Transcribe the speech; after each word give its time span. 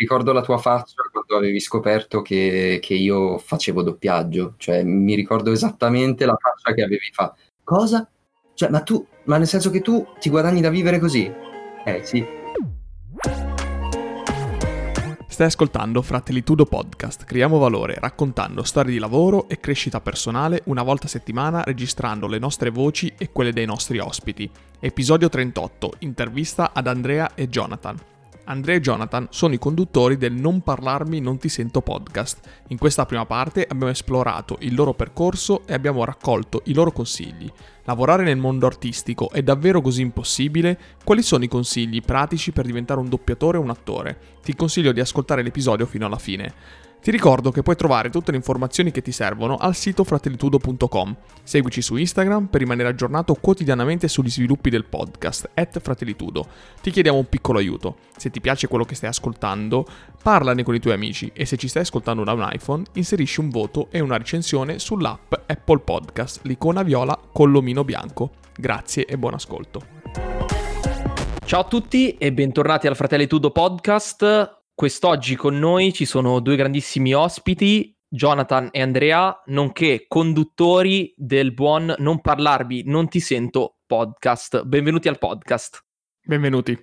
ricordo 0.00 0.32
la 0.32 0.40
tua 0.40 0.56
faccia 0.56 1.02
quando 1.12 1.36
avevi 1.36 1.60
scoperto 1.60 2.22
che, 2.22 2.78
che, 2.80 2.94
io 2.94 3.36
facevo 3.36 3.82
doppiaggio, 3.82 4.54
cioè 4.56 4.82
mi 4.82 5.14
ricordo 5.14 5.52
esattamente 5.52 6.24
la 6.24 6.36
faccia 6.40 6.74
che 6.74 6.82
avevi 6.82 7.10
fatto. 7.12 7.38
Cosa? 7.62 8.08
Cioè, 8.54 8.70
ma 8.70 8.80
tu, 8.80 9.06
ma 9.24 9.36
nel 9.36 9.46
senso 9.46 9.70
che 9.70 9.82
tu 9.82 10.06
ti 10.18 10.30
guadagni 10.30 10.62
da 10.62 10.70
vivere 10.70 10.98
così? 10.98 11.30
Eh 11.84 12.00
sì. 12.02 12.26
Stai 15.28 15.46
ascoltando 15.46 16.02
Fratellitudo 16.02 16.64
Podcast, 16.64 17.24
creiamo 17.24 17.58
valore 17.58 17.96
raccontando 17.98 18.62
storie 18.62 18.92
di 18.92 18.98
lavoro 18.98 19.48
e 19.48 19.58
crescita 19.60 20.00
personale 20.00 20.62
una 20.66 20.82
volta 20.82 21.06
a 21.06 21.08
settimana 21.08 21.62
registrando 21.62 22.26
le 22.26 22.38
nostre 22.38 22.70
voci 22.70 23.12
e 23.16 23.30
quelle 23.32 23.52
dei 23.52 23.66
nostri 23.66 23.98
ospiti. 23.98 24.50
Episodio 24.78 25.28
38, 25.28 25.94
intervista 26.00 26.72
ad 26.74 26.86
Andrea 26.86 27.34
e 27.34 27.48
Jonathan. 27.48 27.96
Andrea 28.44 28.76
e 28.76 28.80
Jonathan 28.80 29.28
sono 29.30 29.54
i 29.54 29.58
conduttori 29.58 30.16
del 30.16 30.32
Non 30.32 30.62
parlarmi 30.62 31.20
non 31.20 31.38
ti 31.38 31.48
sento 31.48 31.80
podcast. 31.80 32.40
In 32.68 32.78
questa 32.78 33.06
prima 33.06 33.26
parte 33.26 33.66
abbiamo 33.68 33.92
esplorato 33.92 34.56
il 34.60 34.74
loro 34.74 34.94
percorso 34.94 35.66
e 35.66 35.74
abbiamo 35.74 36.04
raccolto 36.04 36.62
i 36.64 36.74
loro 36.74 36.92
consigli. 36.92 37.50
Lavorare 37.84 38.22
nel 38.22 38.36
mondo 38.36 38.66
artistico 38.66 39.30
è 39.30 39.42
davvero 39.42 39.80
così 39.80 40.02
impossibile? 40.02 40.78
Quali 41.04 41.22
sono 41.22 41.44
i 41.44 41.48
consigli 41.48 42.00
pratici 42.00 42.52
per 42.52 42.66
diventare 42.66 43.00
un 43.00 43.08
doppiatore 43.08 43.58
o 43.58 43.62
un 43.62 43.70
attore? 43.70 44.18
Ti 44.42 44.54
consiglio 44.54 44.92
di 44.92 45.00
ascoltare 45.00 45.42
l'episodio 45.42 45.86
fino 45.86 46.06
alla 46.06 46.18
fine. 46.18 46.54
Ti 47.02 47.10
ricordo 47.10 47.50
che 47.50 47.62
puoi 47.62 47.76
trovare 47.76 48.10
tutte 48.10 48.30
le 48.30 48.36
informazioni 48.36 48.90
che 48.90 49.00
ti 49.00 49.10
servono 49.10 49.56
al 49.56 49.74
sito 49.74 50.04
fratellitudo.com. 50.04 51.16
Seguici 51.42 51.80
su 51.80 51.96
Instagram 51.96 52.48
per 52.48 52.60
rimanere 52.60 52.90
aggiornato 52.90 53.34
quotidianamente 53.34 54.06
sugli 54.06 54.28
sviluppi 54.28 54.68
del 54.68 54.84
podcast, 54.84 55.48
at 55.54 55.80
fratellitudo. 55.80 56.46
Ti 56.82 56.90
chiediamo 56.90 57.16
un 57.16 57.26
piccolo 57.26 57.58
aiuto. 57.58 57.96
Se 58.18 58.28
ti 58.28 58.42
piace 58.42 58.68
quello 58.68 58.84
che 58.84 58.94
stai 58.94 59.08
ascoltando, 59.08 59.86
parlane 60.22 60.62
con 60.62 60.74
i 60.74 60.78
tuoi 60.78 60.92
amici 60.92 61.30
e 61.32 61.46
se 61.46 61.56
ci 61.56 61.68
stai 61.68 61.82
ascoltando 61.82 62.22
da 62.22 62.34
un 62.34 62.46
iPhone, 62.52 62.84
inserisci 62.92 63.40
un 63.40 63.48
voto 63.48 63.88
e 63.90 64.00
una 64.00 64.18
recensione 64.18 64.78
sull'app 64.78 65.32
Apple 65.46 65.78
Podcast, 65.78 66.40
l'icona 66.42 66.82
viola 66.82 67.18
con 67.32 67.50
l'omino 67.50 67.82
bianco. 67.82 68.32
Grazie 68.54 69.06
e 69.06 69.16
buon 69.16 69.32
ascolto. 69.32 69.82
Ciao 71.46 71.60
a 71.60 71.64
tutti 71.64 72.18
e 72.18 72.30
bentornati 72.30 72.86
al 72.86 72.94
Fratelli 72.94 73.26
Tudo 73.26 73.50
Podcast. 73.52 74.59
Quest'oggi 74.80 75.36
con 75.36 75.58
noi 75.58 75.92
ci 75.92 76.06
sono 76.06 76.40
due 76.40 76.56
grandissimi 76.56 77.12
ospiti, 77.12 77.94
Jonathan 78.08 78.70
e 78.72 78.80
Andrea, 78.80 79.42
nonché 79.48 80.06
conduttori 80.08 81.12
del 81.18 81.52
buon 81.52 81.94
Non 81.98 82.22
parlarvi, 82.22 82.84
non 82.86 83.06
ti 83.06 83.20
sento 83.20 83.80
podcast. 83.84 84.64
Benvenuti 84.64 85.08
al 85.08 85.18
podcast. 85.18 85.84
Benvenuti. 86.24 86.78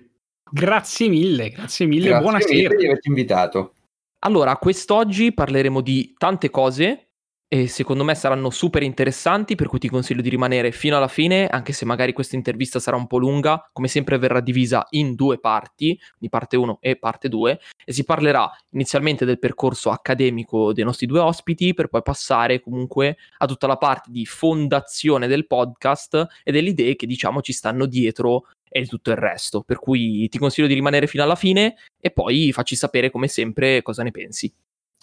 Grazie 0.48 1.08
mille, 1.08 1.50
grazie 1.50 1.86
mille, 1.86 2.10
grazie 2.10 2.22
buonasera. 2.22 2.60
Grazie 2.60 2.76
di 2.76 2.84
averci 2.84 3.08
invitato. 3.08 3.74
Allora, 4.20 4.56
quest'oggi 4.58 5.34
parleremo 5.34 5.80
di 5.80 6.14
tante 6.16 6.50
cose, 6.50 7.07
e 7.50 7.66
secondo 7.66 8.04
me 8.04 8.14
saranno 8.14 8.50
super 8.50 8.82
interessanti, 8.82 9.54
per 9.54 9.68
cui 9.68 9.78
ti 9.78 9.88
consiglio 9.88 10.20
di 10.20 10.28
rimanere 10.28 10.70
fino 10.70 10.98
alla 10.98 11.08
fine, 11.08 11.46
anche 11.46 11.72
se 11.72 11.86
magari 11.86 12.12
questa 12.12 12.36
intervista 12.36 12.78
sarà 12.78 12.96
un 12.98 13.06
po' 13.06 13.16
lunga, 13.16 13.66
come 13.72 13.88
sempre 13.88 14.18
verrà 14.18 14.40
divisa 14.40 14.86
in 14.90 15.14
due 15.14 15.40
parti, 15.40 15.98
di 16.18 16.28
parte 16.28 16.58
1 16.58 16.76
e 16.82 16.96
parte 16.96 17.30
2, 17.30 17.58
e 17.86 17.92
si 17.92 18.04
parlerà 18.04 18.50
inizialmente 18.72 19.24
del 19.24 19.38
percorso 19.38 19.90
accademico 19.90 20.74
dei 20.74 20.84
nostri 20.84 21.06
due 21.06 21.20
ospiti, 21.20 21.72
per 21.72 21.88
poi 21.88 22.02
passare 22.02 22.60
comunque 22.60 23.16
a 23.38 23.46
tutta 23.46 23.66
la 23.66 23.78
parte 23.78 24.10
di 24.10 24.26
fondazione 24.26 25.26
del 25.26 25.46
podcast 25.46 26.26
e 26.44 26.52
delle 26.52 26.68
idee 26.68 26.96
che 26.96 27.06
diciamo 27.06 27.40
ci 27.40 27.54
stanno 27.54 27.86
dietro 27.86 28.44
e 28.68 28.84
tutto 28.84 29.10
il 29.10 29.16
resto. 29.16 29.62
Per 29.62 29.78
cui 29.78 30.28
ti 30.28 30.36
consiglio 30.36 30.66
di 30.66 30.74
rimanere 30.74 31.06
fino 31.06 31.22
alla 31.22 31.34
fine 31.34 31.76
e 31.98 32.10
poi 32.10 32.52
facci 32.52 32.76
sapere 32.76 33.10
come 33.10 33.26
sempre 33.26 33.80
cosa 33.80 34.02
ne 34.02 34.10
pensi. 34.10 34.52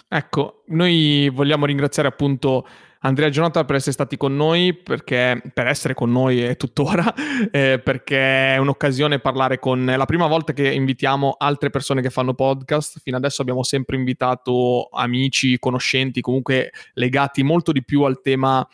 Ecco, 0.08 0.64
noi 0.68 1.30
vogliamo 1.34 1.66
ringraziare 1.66 2.08
appunto 2.08 2.66
Andrea 3.00 3.30
Jonathan 3.30 3.66
per 3.66 3.76
essere 3.76 3.92
stati 3.92 4.18
con 4.18 4.36
noi, 4.36 4.74
perché, 4.74 5.42
per 5.54 5.68
essere 5.68 5.94
con 5.94 6.12
noi 6.12 6.42
è 6.42 6.58
tuttora, 6.58 7.14
eh, 7.52 7.80
perché 7.84 8.56
è 8.56 8.58
un'occasione 8.58 9.20
parlare 9.20 9.60
con... 9.60 9.88
È 9.90 9.96
la 9.96 10.06
prima 10.06 10.28
volta 10.28 10.54
che 10.54 10.72
invitiamo 10.72 11.36
altre 11.38 11.70
persone 11.70 12.02
che 12.02 12.10
fanno 12.10 12.34
podcast, 12.34 13.00
fino 13.04 13.18
adesso 13.18 13.42
abbiamo 13.42 13.64
sempre 13.64 13.96
invitato 13.96 14.90
amici, 14.92 15.60
conoscenti, 15.60 16.22
comunque 16.22 16.72
legati 16.94 17.44
molto 17.44 17.72
di 17.72 17.84
più 17.84 18.04
al 18.04 18.22
tema 18.22 18.68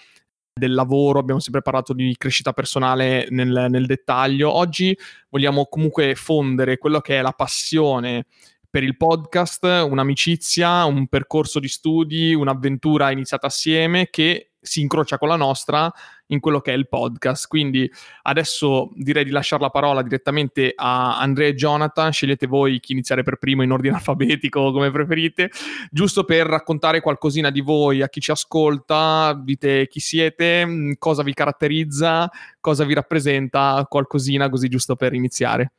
del 0.54 0.74
lavoro, 0.74 1.20
abbiamo 1.20 1.40
sempre 1.40 1.62
parlato 1.62 1.94
di 1.94 2.16
crescita 2.18 2.54
personale 2.54 3.28
nel, 3.30 3.68
nel 3.70 3.86
dettaglio. 3.86 4.54
Oggi 4.54 4.98
vogliamo 5.30 5.66
comunque 5.66 6.16
fondere 6.16 6.78
quello 6.78 7.02
che 7.02 7.20
è 7.20 7.22
la 7.22 7.32
passione 7.32 8.26
per 8.72 8.84
il 8.84 8.96
podcast, 8.96 9.64
un'amicizia, 9.64 10.86
un 10.86 11.08
percorso 11.08 11.60
di 11.60 11.68
studi, 11.68 12.34
un'avventura 12.34 13.12
iniziata 13.12 13.48
assieme 13.48 14.10
che 14.10 14.52
si 14.62 14.80
incrocia 14.80 15.18
con 15.18 15.28
la 15.28 15.36
nostra 15.36 15.92
in 16.28 16.40
quello 16.40 16.62
che 16.62 16.72
è 16.72 16.76
il 16.76 16.88
podcast. 16.88 17.48
Quindi 17.48 17.92
adesso 18.22 18.92
direi 18.94 19.26
di 19.26 19.32
lasciare 19.32 19.62
la 19.62 19.70
parola 19.70 20.02
direttamente 20.04 20.72
a 20.74 21.20
Andrea 21.20 21.50
e 21.50 21.56
Jonathan, 21.56 22.14
scegliete 22.14 22.48
voi 22.48 22.80
chi 22.80 22.94
iniziare 22.94 23.24
per 23.24 23.36
primo 23.38 23.64
in 23.64 23.72
ordine 23.72 23.96
alfabetico 23.96 24.72
come 24.72 24.90
preferite, 24.90 25.50
giusto 25.90 26.24
per 26.24 26.46
raccontare 26.46 27.02
qualcosina 27.02 27.50
di 27.50 27.60
voi 27.60 28.02
a 28.02 28.08
chi 28.08 28.22
ci 28.22 28.32
ascolta, 28.32 29.38
dite 29.44 29.88
chi 29.90 30.00
siete, 30.00 30.96
cosa 30.98 31.24
vi 31.24 31.34
caratterizza, 31.34 32.30
cosa 32.62 32.86
vi 32.86 32.94
rappresenta, 32.94 33.86
qualcosina 33.90 34.50
così 34.50 34.70
giusto 34.70 34.96
per 34.96 35.14
iniziare. 35.14 35.74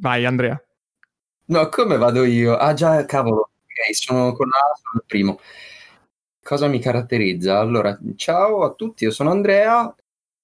Vai 0.00 0.24
Andrea. 0.24 0.58
No, 1.50 1.68
come 1.70 1.96
vado 1.96 2.24
io? 2.24 2.56
Ah 2.56 2.74
già, 2.74 3.06
cavolo, 3.06 3.40
ok, 3.40 3.94
sono 3.94 4.32
con 4.34 4.48
la 4.48 4.58
sono 4.74 5.00
il 5.00 5.04
primo. 5.06 5.38
Cosa 6.42 6.66
mi 6.68 6.78
caratterizza? 6.78 7.58
Allora, 7.58 7.98
ciao 8.16 8.64
a 8.64 8.74
tutti, 8.74 9.04
io 9.04 9.10
sono 9.10 9.30
Andrea, 9.30 9.94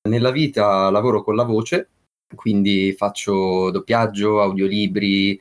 nella 0.09 0.31
vita 0.31 0.89
lavoro 0.91 1.23
con 1.23 1.37
la 1.37 1.43
voce, 1.43 1.89
quindi 2.35 2.95
faccio 2.97 3.71
doppiaggio, 3.71 4.41
audiolibri, 4.41 5.39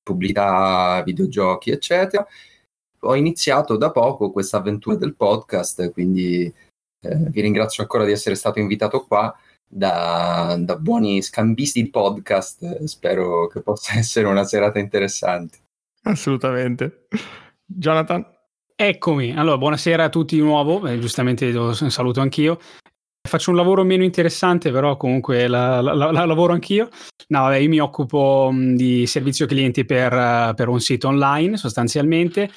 pubblicità, 0.00 1.02
videogiochi, 1.04 1.70
eccetera. 1.72 2.24
Ho 3.00 3.16
iniziato 3.16 3.76
da 3.76 3.90
poco 3.90 4.30
questa 4.30 4.58
avventura 4.58 4.94
del 4.96 5.16
podcast, 5.16 5.90
quindi 5.90 6.44
eh, 6.44 7.16
vi 7.16 7.40
ringrazio 7.40 7.82
ancora 7.82 8.04
di 8.04 8.12
essere 8.12 8.36
stato 8.36 8.60
invitato 8.60 9.04
qua 9.06 9.36
da, 9.72 10.56
da 10.58 10.76
buoni 10.76 11.22
scambisti 11.22 11.82
di 11.82 11.90
podcast. 11.90 12.84
Spero 12.84 13.46
che 13.46 13.60
possa 13.60 13.94
essere 13.98 14.26
una 14.26 14.44
serata 14.44 14.78
interessante. 14.78 15.58
Assolutamente. 16.02 17.06
Jonathan? 17.64 18.26
Eccomi, 18.74 19.36
allora 19.36 19.58
buonasera 19.58 20.04
a 20.04 20.08
tutti 20.08 20.36
di 20.36 20.40
nuovo, 20.40 20.86
eh, 20.86 20.98
giustamente 20.98 21.50
lo 21.52 21.74
saluto 21.74 22.22
anch'io. 22.22 22.58
Faccio 23.28 23.50
un 23.50 23.56
lavoro 23.56 23.84
meno 23.84 24.02
interessante, 24.02 24.72
però 24.72 24.96
comunque 24.96 25.46
la, 25.46 25.82
la, 25.82 25.92
la, 25.92 26.24
lavoro 26.24 26.54
anch'io. 26.54 26.88
No, 27.28 27.42
vabbè, 27.42 27.56
io 27.56 27.68
mi 27.68 27.78
occupo 27.78 28.50
di 28.54 29.06
servizio 29.06 29.44
clienti 29.44 29.84
per, 29.84 30.54
per 30.54 30.68
un 30.68 30.80
sito 30.80 31.08
online 31.08 31.58
sostanzialmente 31.58 32.50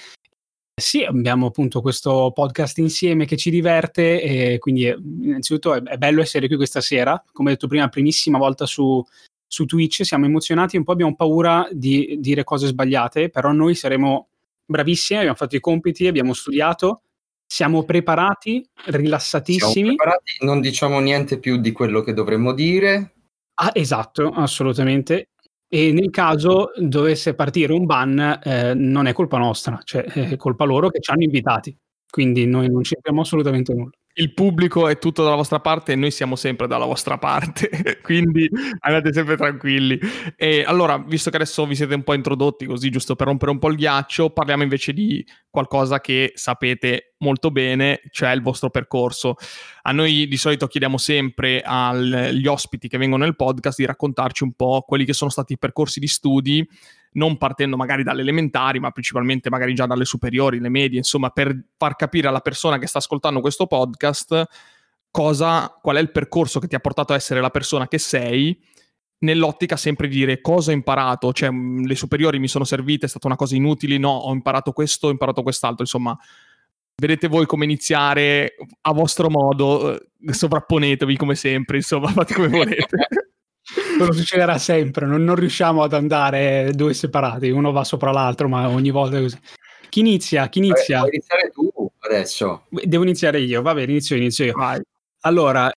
sì, 0.76 1.04
abbiamo 1.04 1.48
appunto 1.48 1.82
questo 1.82 2.32
podcast 2.34 2.80
insieme 2.80 3.26
che 3.26 3.38
ci 3.38 3.52
diverte 3.52 4.22
e 4.22 4.58
quindi 4.58 4.88
eh, 4.88 4.98
innanzitutto 5.22 5.76
è, 5.76 5.84
è 5.84 5.98
bello 5.98 6.22
essere 6.22 6.48
qui 6.48 6.56
questa 6.56 6.82
sera, 6.82 7.24
come 7.32 7.52
detto 7.52 7.68
prima, 7.68 7.88
primissima 7.90 8.40
volta 8.40 8.66
su, 8.66 9.04
su 9.46 9.66
Twitch, 9.66 10.04
siamo 10.04 10.26
emozionati, 10.26 10.76
un 10.76 10.84
po' 10.84 10.94
abbiamo 10.94 11.16
paura 11.16 11.68
di 11.72 12.18
dire 12.20 12.44
cose 12.44 12.68
sbagliate, 12.68 13.30
però 13.30 13.52
noi 13.52 13.76
saremo 13.76 14.30
bravissimi, 14.66 15.20
abbiamo 15.20 15.38
fatto 15.38 15.56
i 15.56 15.60
compiti, 15.60 16.08
abbiamo 16.08 16.34
studiato, 16.34 17.02
siamo 17.46 17.84
preparati, 17.84 18.68
rilassatissimi. 18.86 19.72
Siamo 19.72 19.96
preparati, 19.96 20.38
non 20.40 20.60
diciamo 20.60 21.00
niente 21.00 21.38
più 21.38 21.58
di 21.58 21.72
quello 21.72 22.02
che 22.02 22.14
dovremmo 22.14 22.52
dire. 22.52 23.14
Ah, 23.56 23.70
esatto, 23.74 24.32
assolutamente 24.32 25.28
e 25.74 25.92
nel 25.92 26.12
caso 26.12 26.70
dovesse 26.78 27.34
partire 27.34 27.74
un 27.74 27.86
ban 27.88 28.40
eh, 28.44 28.76
non 28.76 29.08
è 29.08 29.14
colpa 29.14 29.40
nostra, 29.40 29.80
cioè 29.84 30.04
è 30.04 30.36
colpa 30.36 30.66
loro 30.66 30.90
che 30.90 31.00
ci 31.00 31.10
hanno 31.10 31.24
invitati, 31.24 31.76
quindi 32.08 32.46
noi 32.46 32.70
non 32.70 32.84
c'entriamo 32.84 33.22
assolutamente 33.22 33.74
nulla 33.74 33.90
il 34.16 34.34
pubblico 34.34 34.88
è 34.88 35.00
tutto 35.00 35.24
dalla 35.24 35.36
vostra 35.36 35.60
parte 35.60 35.94
e 35.94 35.96
noi 35.96 36.12
siamo 36.12 36.36
sempre 36.36 36.68
dalla 36.68 36.86
vostra 36.86 37.18
parte, 37.18 38.00
quindi 38.04 38.48
andate 38.80 39.12
sempre 39.12 39.36
tranquilli. 39.36 40.00
E 40.36 40.64
allora, 40.66 40.98
visto 41.00 41.30
che 41.30 41.38
adesso 41.38 41.66
vi 41.66 41.76
siete 41.76 41.96
un 41.96 42.04
po' 42.04 42.14
introdotti 42.14 42.66
così, 42.66 42.90
giusto 42.90 43.16
per 43.16 43.28
rompere 43.28 43.52
un 43.52 43.60
po' 43.60 43.70
il 43.70 43.76
ghiaccio, 43.76 44.30
parliamo 44.30 44.62
invece 44.62 44.94
di 44.94 45.26
qualcosa 45.50 46.00
che 46.00 46.32
sapete 46.36 47.14
molto 47.20 47.50
bene, 47.50 48.02
cioè 48.12 48.32
il 48.32 48.42
vostro 48.42 48.70
percorso. 48.70 49.36
A 49.84 49.92
noi 49.92 50.28
di 50.28 50.38
solito 50.38 50.68
chiediamo 50.68 50.98
sempre 50.98 51.62
agli 51.64 52.46
ospiti 52.46 52.88
che 52.88 52.98
vengono 52.98 53.24
nel 53.24 53.36
podcast 53.36 53.78
di 53.80 53.86
raccontarci 53.86 54.44
un 54.44 54.54
po' 54.54 54.84
quelli 54.88 55.06
che 55.06 55.14
sono 55.14 55.32
stati 55.32 55.54
i 55.54 55.58
percorsi 55.58 56.00
di 56.00 56.08
studi 56.08 56.68
non 57.14 57.38
partendo 57.38 57.76
magari 57.78 58.04
dalle 58.04 58.22
elementari, 58.22 58.80
ma 58.80 58.92
principalmente 58.92 59.50
magari 59.50 59.74
già 59.74 59.86
dalle 59.86 60.06
superiori, 60.06 60.60
le 60.60 60.70
medie, 60.70 60.98
insomma, 60.98 61.30
per 61.30 61.58
far 61.78 61.96
capire 61.96 62.28
alla 62.28 62.40
persona 62.40 62.78
che 62.78 62.88
sta 62.88 63.00
ascoltando 63.00 63.42
questo 63.42 63.68
podcast 63.68 64.48
cosa, 65.12 65.78
qual 65.82 65.98
è 65.98 66.00
il 66.00 66.12
percorso 66.12 66.60
che 66.60 66.68
ti 66.68 66.76
ha 66.76 66.80
portato 66.80 67.14
a 67.14 67.16
essere 67.16 67.40
la 67.40 67.52
persona 67.52 67.88
che 67.88 68.00
sei 68.00 68.60
nell'ottica 69.20 69.78
sempre 69.78 70.08
di 70.08 70.16
dire 70.16 70.42
cosa 70.42 70.72
ho 70.72 70.74
imparato, 70.74 71.32
cioè 71.34 71.50
mh, 71.50 71.86
le 71.86 71.96
superiori 71.96 72.40
mi 72.40 72.48
sono 72.48 72.64
servite, 72.64 73.06
è 73.06 73.10
stata 73.10 73.28
una 73.28 73.36
cosa 73.36 73.56
inutile, 73.56 73.98
no, 73.98 74.10
ho 74.10 74.34
imparato 74.34 74.72
questo, 74.72 75.08
ho 75.08 75.12
imparato 75.12 75.44
quest'altro, 75.44 75.84
insomma, 75.84 76.18
vedete 76.96 77.28
voi 77.28 77.46
come 77.46 77.66
iniziare 77.66 78.56
a 78.82 78.92
vostro 78.92 79.30
modo, 79.30 79.96
eh, 79.96 80.34
sovrapponetevi 80.34 81.18
come 81.18 81.36
sempre, 81.36 81.78
insomma, 81.78 82.08
fate 82.12 82.34
come 82.34 82.48
volete. 82.48 82.88
Quello 83.98 84.14
succederà 84.14 84.58
sempre, 84.58 85.06
non, 85.06 85.24
non, 85.24 85.36
riusciamo 85.36 85.84
ad 85.84 85.94
andare 85.94 86.72
due 86.74 86.94
separati, 86.94 87.50
uno 87.50 87.72
va 87.72 87.84
sopra 87.84 88.12
l'altro, 88.12 88.48
ma 88.48 88.68
ogni 88.70 88.92
volta 88.92 89.18
è 89.18 89.22
così. 89.22 89.40
Chi 89.90 90.00
inizia? 90.00 90.48
Chi 90.50 90.60
inizia? 90.60 91.00
Vuoi 91.00 91.12
iniziare 91.14 91.50
tu 91.50 91.92
adesso? 92.00 92.66
Devo 92.70 93.04
iniziare 93.04 93.40
io, 93.40 93.62
va 93.62 93.74
bene, 93.74 93.92
inizio, 93.92 94.16
inizio 94.16 94.46
io. 94.46 94.54
Vai. 94.54 94.82
Allora, 95.22 95.72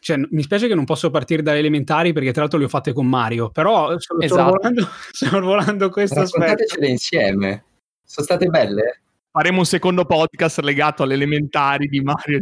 cioè, 0.00 0.16
mi 0.30 0.42
spiace 0.42 0.68
che 0.68 0.74
non 0.76 0.84
posso 0.84 1.10
partire 1.10 1.42
dalle 1.42 1.58
elementari 1.58 2.12
perché 2.12 2.30
tra 2.30 2.42
l'altro 2.42 2.58
le 2.58 2.66
ho 2.66 2.68
fatte 2.68 2.92
con 2.92 3.06
Mario, 3.06 3.50
però 3.50 3.98
sono, 3.98 4.20
esatto. 4.20 4.88
sorvolando, 5.10 5.90
questo 5.90 6.20
aspetto. 6.20 6.84
Insieme. 6.84 7.64
Sono 8.04 8.24
state 8.24 8.46
belle? 8.46 9.00
Faremo 9.32 9.58
un 9.58 9.66
secondo 9.66 10.04
podcast 10.04 10.60
legato 10.60 11.02
alle 11.02 11.14
elementari 11.14 11.88
di 11.88 12.00
Mario. 12.00 12.38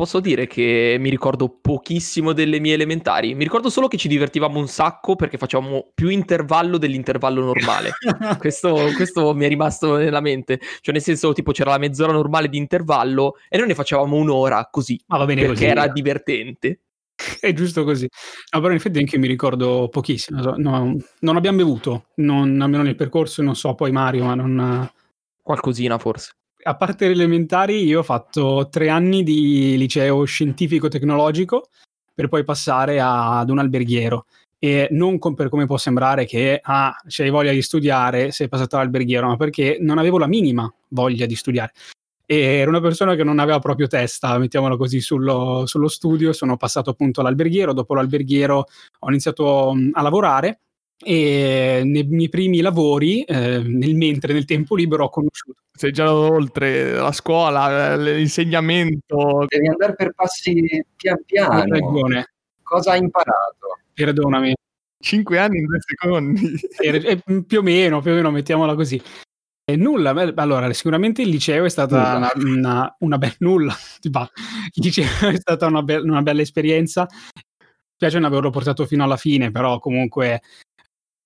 Posso 0.00 0.20
dire 0.20 0.46
che 0.46 0.96
mi 0.98 1.10
ricordo 1.10 1.58
pochissimo 1.60 2.32
delle 2.32 2.58
mie 2.58 2.72
elementari. 2.72 3.34
Mi 3.34 3.44
ricordo 3.44 3.68
solo 3.68 3.86
che 3.86 3.98
ci 3.98 4.08
divertivamo 4.08 4.58
un 4.58 4.66
sacco 4.66 5.14
perché 5.14 5.36
facevamo 5.36 5.90
più 5.92 6.08
intervallo 6.08 6.78
dell'intervallo 6.78 7.44
normale. 7.44 7.90
questo, 8.38 8.92
questo, 8.96 9.34
mi 9.34 9.44
è 9.44 9.48
rimasto 9.48 9.96
nella 9.98 10.22
mente. 10.22 10.58
Cioè, 10.80 10.94
nel 10.94 11.02
senso, 11.02 11.34
tipo, 11.34 11.52
c'era 11.52 11.72
la 11.72 11.76
mezz'ora 11.76 12.12
normale 12.12 12.48
di 12.48 12.56
intervallo 12.56 13.34
e 13.46 13.58
noi 13.58 13.66
ne 13.66 13.74
facevamo 13.74 14.16
un'ora 14.16 14.66
così. 14.70 14.98
Ma 15.08 15.18
va 15.18 15.26
bene 15.26 15.42
perché 15.42 15.66
così. 15.66 15.66
era 15.66 15.86
divertente. 15.88 16.80
È 17.38 17.52
giusto 17.52 17.84
così. 17.84 18.08
No, 18.54 18.60
però 18.60 18.70
in 18.70 18.78
effetti 18.78 19.00
anche 19.00 19.16
io 19.16 19.20
mi 19.20 19.28
ricordo 19.28 19.88
pochissimo. 19.90 20.40
No, 20.56 20.96
non 21.18 21.36
abbiamo 21.36 21.58
bevuto, 21.58 22.06
non, 22.14 22.58
almeno 22.62 22.84
nel 22.84 22.96
percorso, 22.96 23.42
non 23.42 23.54
so, 23.54 23.74
poi 23.74 23.92
Mario, 23.92 24.24
ma 24.24 24.34
non... 24.34 24.90
Qualcosina 25.42 25.98
forse 25.98 26.39
a 26.62 26.76
parte 26.76 27.06
le 27.06 27.12
elementari, 27.12 27.84
io 27.84 28.00
ho 28.00 28.02
fatto 28.02 28.68
tre 28.70 28.88
anni 28.88 29.22
di 29.22 29.76
liceo 29.76 30.24
scientifico-tecnologico 30.24 31.68
per 32.14 32.28
poi 32.28 32.44
passare 32.44 33.00
ad 33.00 33.48
un 33.50 33.58
alberghiero. 33.58 34.26
E 34.58 34.88
non 34.90 35.18
com- 35.18 35.34
per 35.34 35.48
come 35.48 35.64
può 35.64 35.78
sembrare 35.78 36.26
che 36.26 36.60
ah, 36.62 36.94
c'hai 37.06 37.30
voglia 37.30 37.52
di 37.52 37.62
studiare, 37.62 38.30
sei 38.30 38.48
passato 38.48 38.76
all'alberghiero, 38.76 39.26
ma 39.26 39.36
perché 39.36 39.78
non 39.80 39.96
avevo 39.98 40.18
la 40.18 40.26
minima 40.26 40.70
voglia 40.88 41.24
di 41.24 41.34
studiare. 41.34 41.72
E 42.26 42.38
ero 42.38 42.70
una 42.70 42.80
persona 42.80 43.14
che 43.14 43.24
non 43.24 43.38
aveva 43.38 43.58
proprio 43.58 43.86
testa, 43.86 44.38
mettiamola 44.38 44.76
così, 44.76 45.00
sullo, 45.00 45.64
sullo 45.66 45.88
studio. 45.88 46.32
Sono 46.32 46.56
passato 46.56 46.90
appunto 46.90 47.20
all'alberghiero. 47.20 47.72
Dopo 47.72 47.94
l'alberghiero 47.94 48.66
ho 48.98 49.08
iniziato 49.08 49.70
a 49.92 50.02
lavorare 50.02 50.60
e 51.02 51.82
nei 51.84 52.04
miei 52.04 52.28
primi 52.28 52.60
lavori, 52.60 53.22
eh, 53.22 53.62
nel 53.62 53.94
mentre 53.94 54.32
nel 54.32 54.44
tempo 54.44 54.76
libero, 54.76 55.04
ho 55.04 55.10
conosciuto. 55.10 55.60
Sei 55.72 55.92
già 55.92 56.14
oltre 56.14 56.92
la 56.92 57.12
scuola, 57.12 57.96
l'insegnamento. 57.96 59.46
Devi 59.48 59.68
andare 59.68 59.94
per 59.94 60.12
passi 60.12 60.84
pian 60.94 61.22
piano. 61.24 61.60
Hai 61.60 61.68
ragione. 61.68 62.32
Cosa 62.62 62.92
hai 62.92 63.00
imparato? 63.00 63.78
Perdonami. 63.94 64.54
Cinque 65.02 65.38
anni 65.38 65.58
in 65.58 65.64
due 65.64 65.78
secondi. 65.80 66.60
Eh, 66.80 67.22
più 67.46 67.58
o 67.60 67.62
meno, 67.62 68.02
più 68.02 68.10
o 68.10 68.14
meno, 68.14 68.30
mettiamola 68.30 68.74
così. 68.74 69.00
E 69.64 69.76
nulla, 69.76 70.10
allora 70.10 70.70
sicuramente 70.72 71.22
il 71.22 71.28
liceo 71.28 71.64
è 71.64 71.68
stata 71.68 72.16
una, 72.16 72.30
una, 72.34 72.96
una 72.98 73.18
bella 73.18 73.36
nulla, 73.38 73.74
il 74.02 74.82
liceo 74.82 75.28
è 75.28 75.36
stata 75.36 75.66
una, 75.66 75.82
be- 75.82 75.98
una 75.98 76.22
bella 76.22 76.42
esperienza, 76.42 77.06
mi 77.08 77.96
piace 77.96 78.18
non 78.18 78.30
averlo 78.30 78.50
portato 78.50 78.84
fino 78.84 79.04
alla 79.04 79.16
fine, 79.16 79.52
però 79.52 79.78
comunque 79.78 80.42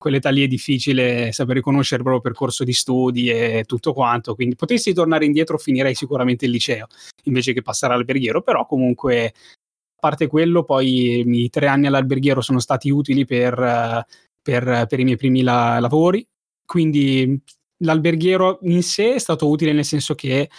quell'età 0.05 0.29
lì 0.29 0.45
è 0.45 0.47
difficile 0.47 1.33
saper 1.33 1.57
riconoscere 1.57 2.03
il 2.03 2.07
proprio 2.07 2.21
percorso 2.21 2.63
di 2.63 2.75
studi 2.75 3.31
e 3.31 3.65
tutto 3.67 3.95
quanto, 3.95 4.35
quindi 4.35 4.55
potessi 4.55 4.93
tornare 4.93 5.25
indietro 5.25 5.57
finirei 5.57 5.95
sicuramente 5.95 6.45
il 6.45 6.51
liceo 6.51 6.89
invece 7.23 7.55
che 7.55 7.63
passare 7.63 7.95
all'alberghiero, 7.95 8.43
però 8.43 8.67
comunque 8.67 9.29
a 9.29 9.99
parte 9.99 10.27
quello 10.27 10.63
poi 10.63 11.27
i 11.27 11.49
tre 11.49 11.69
anni 11.69 11.87
all'alberghiero 11.87 12.43
sono 12.43 12.59
stati 12.59 12.91
utili 12.91 13.25
per, 13.25 14.05
per, 14.43 14.87
per 14.87 15.01
i 15.01 15.05
miei 15.05 15.17
primi 15.17 15.41
la- 15.41 15.79
lavori, 15.81 16.23
quindi 16.67 17.41
l'alberghiero 17.79 18.59
in 18.65 18.83
sé 18.83 19.15
è 19.15 19.19
stato 19.19 19.49
utile 19.49 19.73
nel 19.73 19.87
senso 19.87 20.15
che 20.15 20.51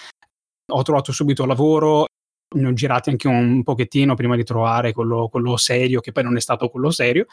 ho 0.74 0.82
trovato 0.82 1.12
subito 1.12 1.46
lavoro, 1.46 2.08
ne 2.56 2.68
ho 2.68 2.74
girati 2.74 3.12
anche 3.12 3.28
un 3.28 3.62
pochettino 3.62 4.16
prima 4.16 4.36
di 4.36 4.44
trovare 4.44 4.92
quello, 4.92 5.28
quello, 5.28 5.56
serio, 5.56 6.00
che 6.00 6.12
poi 6.12 6.24
non 6.24 6.36
è 6.36 6.42
stato 6.42 6.68
quello 6.70 6.90
serio, 6.90 7.28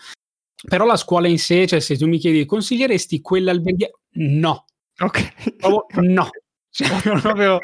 però 0.68 0.84
la 0.84 0.96
scuola 0.96 1.28
in 1.28 1.38
sé, 1.38 1.66
cioè 1.66 1.80
se 1.80 1.96
tu 1.96 2.06
mi 2.06 2.18
chiedi 2.18 2.44
consiglieresti 2.44 3.20
quell'alberghiero? 3.20 3.98
No. 4.12 4.64
Ok. 5.00 5.56
Proprio 5.56 6.02
no. 6.02 6.28
Cioè, 6.70 6.88
proprio... 7.20 7.58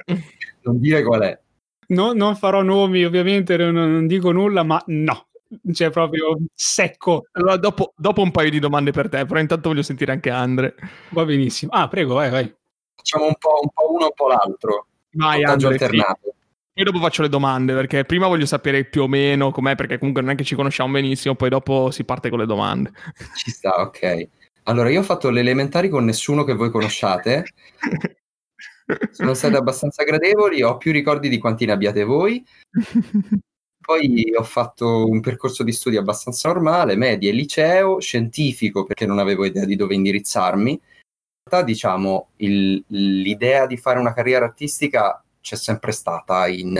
Non 0.63 0.81
dire 0.81 1.03
qual 1.03 1.23
è. 1.23 1.41
No, 1.89 2.13
non 2.13 2.37
farò 2.37 2.63
nomi, 2.63 3.05
ovviamente, 3.05 3.57
non, 3.57 3.73
non 3.75 4.07
dico 4.07 4.33
nulla, 4.33 4.63
ma 4.63 4.83
no. 4.87 5.29
Cioè, 5.73 5.91
proprio 5.91 6.37
secco. 6.53 7.27
Allora, 7.33 7.57
dopo, 7.57 7.95
dopo, 7.97 8.21
un 8.21 8.31
paio 8.31 8.51
di 8.51 8.59
domande 8.59 8.91
per 8.91 9.09
te, 9.09 9.25
però 9.25 9.41
intanto 9.41 9.71
voglio 9.71 9.83
sentire 9.83 10.13
anche 10.13 10.29
Andre. 10.29 10.75
Va 11.11 11.25
benissimo. 11.25 11.73
Ah, 11.73 11.89
prego, 11.89 12.15
vai, 12.15 12.29
vai. 12.29 12.55
Facciamo 12.95 13.27
un 13.27 13.35
po', 13.39 13.59
un 13.63 13.71
po 13.73 13.93
uno, 13.93 14.05
un 14.05 14.13
po' 14.15 14.29
l'altro. 14.29 14.87
Vai, 15.13 15.43
Andre. 15.45 15.69
Alternato. 15.69 16.21
Sì. 16.23 16.38
Poi 16.79 16.87
dopo 16.87 17.01
faccio 17.01 17.23
le 17.23 17.29
domande, 17.29 17.75
perché 17.75 18.05
prima 18.05 18.29
voglio 18.29 18.47
sapere 18.47 18.85
più 18.85 19.03
o 19.03 19.09
meno 19.09 19.51
com'è, 19.51 19.75
perché 19.75 19.99
comunque 19.99 20.23
non 20.23 20.31
è 20.31 20.37
che 20.37 20.45
ci 20.45 20.55
conosciamo 20.55 20.93
benissimo, 20.93 21.35
poi 21.35 21.49
dopo 21.49 21.91
si 21.91 22.05
parte 22.05 22.31
con 22.31 22.39
le 22.39 22.47
domande. 22.47 22.93
Ci 23.35 23.51
sta, 23.51 23.81
ok. 23.81 24.29
Allora, 24.63 24.89
io 24.89 25.01
ho 25.01 25.03
fatto 25.03 25.29
le 25.31 25.41
elementari 25.41 25.89
con 25.89 26.05
nessuno 26.05 26.45
che 26.45 26.55
voi 26.55 26.71
conosciate. 26.71 27.47
Sono 29.11 29.35
state 29.35 29.57
abbastanza 29.57 30.05
gradevoli, 30.05 30.63
ho 30.63 30.77
più 30.77 30.93
ricordi 30.93 31.29
di 31.29 31.39
quanti 31.39 31.67
ne 31.67 31.73
abbiate 31.73 32.05
voi. 32.05 32.47
Poi 33.85 34.33
ho 34.37 34.45
fatto 34.45 35.05
un 35.05 35.19
percorso 35.19 35.65
di 35.65 35.73
studi 35.73 35.97
abbastanza 35.97 36.49
normale, 36.49 36.95
medie, 36.95 37.33
liceo, 37.33 37.99
scientifico, 37.99 38.85
perché 38.85 39.05
non 39.05 39.19
avevo 39.19 39.45
idea 39.45 39.65
di 39.65 39.75
dove 39.75 39.97
indirizzarmi. 39.97 40.71
In 40.71 40.79
realtà, 41.43 41.67
diciamo, 41.67 42.29
il, 42.37 42.85
l'idea 42.87 43.67
di 43.67 43.77
fare 43.77 43.99
una 43.99 44.15
carriera 44.15 44.45
artistica 44.45 45.21
c'è 45.49 45.57
sempre 45.57 45.93
stata 45.93 46.47
in, 46.47 46.77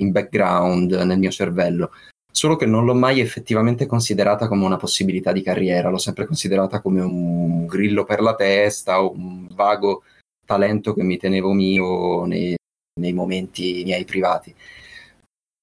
in 0.00 0.10
background 0.10 0.92
nel 0.92 1.18
mio 1.18 1.30
cervello, 1.30 1.90
solo 2.30 2.56
che 2.56 2.66
non 2.66 2.84
l'ho 2.84 2.94
mai 2.94 3.20
effettivamente 3.20 3.86
considerata 3.86 4.46
come 4.46 4.66
una 4.66 4.76
possibilità 4.76 5.32
di 5.32 5.40
carriera, 5.40 5.88
l'ho 5.88 5.96
sempre 5.96 6.26
considerata 6.26 6.82
come 6.82 7.00
un 7.00 7.66
grillo 7.66 8.04
per 8.04 8.20
la 8.20 8.34
testa 8.34 9.02
o 9.02 9.12
un 9.12 9.46
vago 9.52 10.02
talento 10.44 10.92
che 10.92 11.02
mi 11.02 11.16
tenevo 11.16 11.52
mio 11.52 12.26
nei, 12.26 12.56
nei 13.00 13.12
momenti 13.14 13.82
miei 13.84 14.04
privati. 14.04 14.54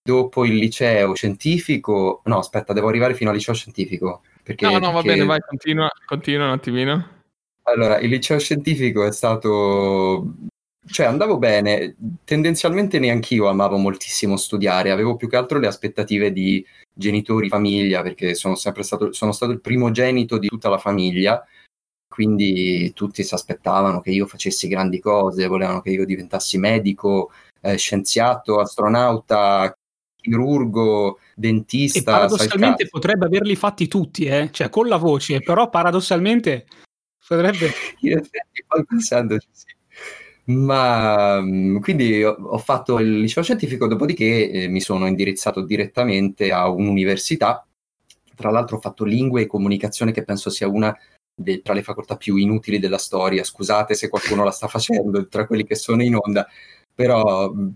Dopo 0.01 0.45
il 0.45 0.55
liceo 0.55 1.13
scientifico, 1.13 2.21
no, 2.25 2.39
aspetta, 2.39 2.73
devo 2.73 2.89
arrivare 2.89 3.13
fino 3.13 3.29
al 3.29 3.35
liceo 3.35 3.53
scientifico. 3.53 4.21
Perché, 4.43 4.67
no, 4.67 4.77
no, 4.77 4.91
va 4.91 5.01
bene, 5.01 5.25
vai, 5.25 5.39
continua, 5.39 5.89
continua 6.05 6.45
un 6.45 6.51
attimino. 6.51 7.23
Allora, 7.63 7.99
il 7.99 8.09
liceo 8.09 8.37
scientifico 8.37 9.03
è 9.03 9.11
stato 9.11 10.35
cioè 10.87 11.07
andavo 11.07 11.37
bene, 11.37 11.95
tendenzialmente 12.23 12.99
neanch'io 12.99 13.47
amavo 13.47 13.77
moltissimo 13.77 14.37
studiare, 14.37 14.91
avevo 14.91 15.15
più 15.15 15.27
che 15.27 15.35
altro 15.35 15.59
le 15.59 15.67
aspettative 15.67 16.31
di 16.31 16.65
genitori, 16.93 17.49
famiglia, 17.49 18.01
perché 18.01 18.35
sono 18.35 18.55
sempre 18.55 18.83
stato, 18.83 19.11
sono 19.11 19.31
stato 19.31 19.51
il 19.51 19.61
primogenito 19.61 20.37
di 20.37 20.47
tutta 20.47 20.69
la 20.69 20.77
famiglia, 20.77 21.43
quindi 22.07 22.93
tutti 22.93 23.23
si 23.23 23.33
aspettavano 23.33 23.99
che 23.99 24.11
io 24.11 24.25
facessi 24.27 24.67
grandi 24.67 24.99
cose, 24.99 25.47
volevano 25.47 25.81
che 25.81 25.89
io 25.89 26.05
diventassi 26.05 26.57
medico, 26.57 27.31
eh, 27.61 27.77
scienziato, 27.77 28.59
astronauta, 28.59 29.75
chirurgo, 30.15 31.19
dentista. 31.35 31.99
E 31.99 32.03
paradossalmente 32.03 32.87
potrebbe 32.87 33.25
averli 33.25 33.55
fatti 33.55 33.87
tutti, 33.87 34.25
eh? 34.25 34.49
cioè 34.51 34.69
con 34.69 34.87
la 34.87 34.97
voce, 34.97 35.41
però 35.41 35.69
paradossalmente 35.69 36.67
potrebbe... 37.27 37.71
In 38.01 38.13
effetti, 38.13 38.63
poi 38.67 38.85
pensandoci, 38.85 39.47
sì. 39.51 39.74
Ma 40.47 41.41
mm, 41.41 41.79
quindi 41.79 42.23
ho 42.23 42.57
fatto 42.59 42.99
il 42.99 43.19
liceo 43.19 43.41
scientifico, 43.41 43.87
dopodiché 43.87 44.49
eh, 44.51 44.67
mi 44.67 44.79
sono 44.79 45.07
indirizzato 45.07 45.61
direttamente 45.61 46.51
a 46.51 46.69
un'università. 46.69 47.65
Tra 48.35 48.51
l'altro 48.51 48.77
ho 48.77 48.79
fatto 48.79 49.05
lingue 49.05 49.41
e 49.43 49.47
comunicazione, 49.47 50.11
che 50.11 50.23
penso 50.23 50.49
sia 50.51 50.67
una 50.67 50.95
de- 51.33 51.61
tra 51.61 51.73
le 51.73 51.81
facoltà 51.83 52.15
più 52.17 52.35
inutili 52.35 52.79
della 52.79 52.97
storia. 52.99 53.43
Scusate 53.43 53.95
se 53.95 54.09
qualcuno 54.09 54.43
la 54.43 54.51
sta 54.51 54.67
facendo 54.67 55.27
tra 55.27 55.47
quelli 55.47 55.65
che 55.65 55.75
sono 55.75 56.03
in 56.03 56.15
onda, 56.15 56.47
però 56.93 57.51
mm, 57.51 57.69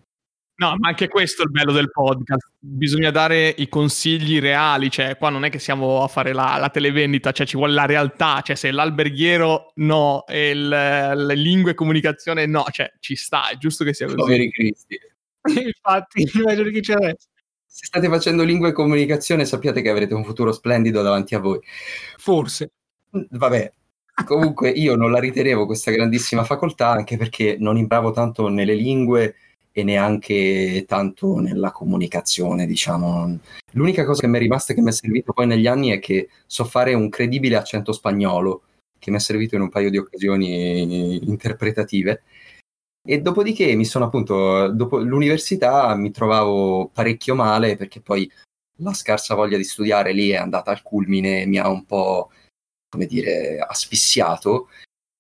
No, 0.60 0.76
ma 0.78 0.90
anche 0.90 1.08
questo 1.08 1.42
è 1.42 1.46
il 1.46 1.52
bello 1.52 1.72
del 1.72 1.90
podcast. 1.90 2.52
Bisogna 2.60 3.12
dare 3.12 3.48
i 3.58 3.70
consigli 3.70 4.42
reali, 4.42 4.92
cioè 4.92 5.16
qua 5.16 5.30
non 5.30 5.46
è 5.46 5.50
che 5.50 5.58
siamo 5.58 6.04
a 6.04 6.10
fare 6.10 6.34
la, 6.34 6.58
la 6.60 6.70
televendita, 6.70 7.32
cioè 7.32 7.48
ci 7.48 7.56
vuole 7.56 7.72
la 7.72 7.86
realtà, 7.86 8.42
cioè 8.42 8.58
se 8.58 8.70
l'alberghiero 8.70 9.72
no 9.76 10.26
e 10.28 10.50
il, 10.50 10.68
le 10.68 11.36
lingue 11.36 11.72
e 11.72 11.76
comunicazione 11.76 12.46
no, 12.46 12.66
cioè 12.72 12.92
ci 13.00 13.16
sta, 13.16 13.50
è 13.50 13.56
giusto 13.58 13.86
che 13.86 13.94
sia 13.94 14.08
così. 14.08 14.18
Poveri 14.18 14.52
cristi. 14.52 15.00
Infatti, 15.66 16.26
che 16.26 16.80
c'è 16.82 16.94
adesso. 16.94 17.28
se 17.66 17.86
state 17.86 18.10
facendo 18.10 18.44
lingua 18.44 18.68
e 18.68 18.74
comunicazione 18.74 19.46
sappiate 19.46 19.82
che 19.82 19.90
avrete 19.90 20.14
un 20.14 20.26
futuro 20.26 20.52
splendido 20.52 21.02
davanti 21.02 21.36
a 21.36 21.40
voi. 21.40 21.62
Forse. 22.18 22.72
Vabbè, 23.12 23.72
comunque 24.26 24.72
io 24.72 24.98
non 24.98 25.10
la 25.10 25.20
ritenevo 25.20 25.66
questa 25.66 25.92
grandissima 25.92 26.44
facoltà 26.44 26.90
anche 26.90 27.16
perché 27.16 27.56
non 27.58 27.78
imbravo 27.78 28.12
tanto 28.12 28.50
nelle 28.50 28.74
lingue 28.74 29.36
e 29.72 29.84
neanche 29.84 30.86
tanto 30.88 31.40
nella 31.40 31.72
comunicazione, 31.72 32.66
diciamo. 32.66 33.40
L'unica 33.74 34.06
cosa 34.06 34.22
che 34.22 34.28
mi 34.28 34.38
è 34.38 34.40
rimasta 34.40 34.74
e 34.74 34.76
che 34.76 34.82
mi 34.82 34.90
è 34.90 34.94
servito 34.94 35.34
poi 35.34 35.48
negli 35.48 35.68
anni 35.68 35.90
è 35.90 36.00
che 36.00 36.30
so 36.46 36.66
fare 36.66 36.94
un 36.94 37.10
credibile 37.10 37.56
accento 37.56 37.92
spagnolo, 37.92 38.64
che 38.98 39.12
mi 39.12 39.18
è 39.18 39.20
servito 39.20 39.56
in 39.56 39.62
un 39.62 39.70
paio 39.70 39.90
di 39.90 39.98
occasioni 39.98 41.28
interpretative. 41.28 42.24
E 43.08 43.22
dopodiché 43.22 43.74
mi 43.76 43.86
sono 43.86 44.06
appunto, 44.06 44.70
dopo 44.72 44.98
l'università 45.00 45.96
mi 45.96 46.12
trovavo 46.12 46.90
parecchio 46.94 47.34
male 47.34 47.76
perché 47.76 48.02
poi 48.02 48.30
la 48.82 48.94
scarsa 48.94 49.36
voglia 49.36 49.58
di 49.58 49.64
studiare 49.64 50.12
lì 50.14 50.30
è 50.30 50.36
andata 50.36 50.72
al 50.72 50.82
culmine, 50.84 51.46
mi 51.46 51.58
ha 51.58 51.70
un 51.70 51.86
po', 51.86 52.30
come 52.90 53.06
dire, 53.06 53.60
asfissiato 53.60 54.68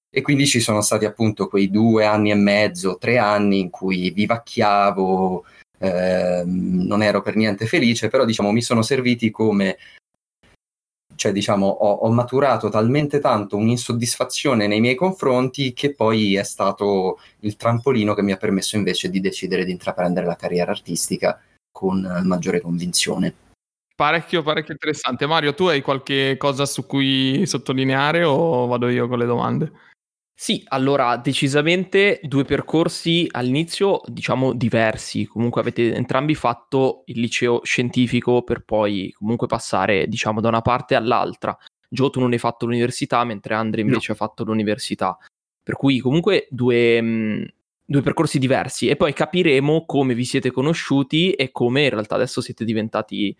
e 0.09 0.21
quindi 0.21 0.47
ci 0.47 0.59
sono 0.59 0.81
stati 0.81 1.05
appunto 1.05 1.47
quei 1.47 1.69
due 1.69 2.05
anni 2.05 2.31
e 2.31 2.35
mezzo, 2.35 2.97
tre 2.97 3.17
anni 3.17 3.59
in 3.59 3.69
cui 3.69 4.09
vivacchiavo, 4.09 5.45
eh, 5.79 6.43
non 6.45 7.01
ero 7.03 7.21
per 7.21 7.35
niente 7.35 7.67
felice, 7.67 8.09
però 8.09 8.25
diciamo 8.25 8.51
mi 8.51 8.61
sono 8.61 8.81
serviti 8.81 9.29
come 9.29 9.77
cioè 11.15 11.33
diciamo 11.33 11.67
ho, 11.67 11.91
ho, 11.95 12.11
maturato 12.13 12.69
talmente 12.69 13.19
tanto 13.19 13.57
un'insoddisfazione 13.57 14.67
nei 14.67 14.79
miei 14.79 14.95
confronti 14.95 15.73
che 15.73 15.93
poi 15.93 16.37
è 16.37 16.43
stato 16.43 17.19
il 17.41 17.57
trampolino 17.57 18.13
che 18.13 18.21
mi 18.21 18.31
ha 18.31 18.37
permesso 18.37 18.77
invece 18.77 19.09
di 19.09 19.19
decidere 19.19 19.65
di 19.65 19.71
intraprendere 19.71 20.25
la 20.25 20.37
carriera 20.37 20.71
artistica 20.71 21.41
con 21.69 22.21
maggiore 22.23 22.61
convinzione. 22.61 23.33
Parecchio, 23.93 24.43
parecchio 24.43 24.71
interessante. 24.71 25.25
Mario, 25.25 25.53
tu 25.53 25.65
hai 25.65 25.81
qualche 25.81 26.37
cosa 26.37 26.65
su 26.65 26.85
cui 26.85 27.45
sottolineare 27.45 28.23
o 28.23 28.65
vado 28.65 28.87
io 28.87 29.09
con 29.09 29.17
le 29.17 29.25
domande? 29.25 29.71
Sì, 30.41 30.63
allora 30.69 31.17
decisamente 31.17 32.21
due 32.23 32.45
percorsi 32.45 33.27
all'inizio, 33.29 33.99
diciamo 34.05 34.53
diversi. 34.53 35.25
Comunque 35.25 35.59
avete 35.59 35.93
entrambi 35.93 36.33
fatto 36.33 37.01
il 37.07 37.19
liceo 37.19 37.59
scientifico 37.65 38.41
per 38.43 38.63
poi 38.63 39.11
comunque 39.11 39.47
passare, 39.47 40.07
diciamo, 40.07 40.39
da 40.39 40.47
una 40.47 40.61
parte 40.61 40.95
all'altra. 40.95 41.57
Gio, 41.89 42.09
tu 42.09 42.21
non 42.21 42.31
hai 42.31 42.37
fatto 42.37 42.65
l'università, 42.65 43.25
mentre 43.25 43.53
Andre 43.53 43.81
invece 43.81 44.05
no. 44.07 44.13
ha 44.13 44.17
fatto 44.17 44.45
l'università. 44.45 45.17
Per 45.61 45.75
cui 45.75 45.99
comunque 45.99 46.47
due, 46.49 47.01
mh, 47.01 47.53
due 47.83 48.01
percorsi 48.01 48.39
diversi. 48.39 48.87
E 48.87 48.95
poi 48.95 49.11
capiremo 49.11 49.83
come 49.85 50.13
vi 50.13 50.23
siete 50.23 50.51
conosciuti 50.51 51.33
e 51.33 51.51
come 51.51 51.83
in 51.83 51.89
realtà 51.89 52.15
adesso 52.15 52.39
siete 52.39 52.63
diventati 52.63 53.35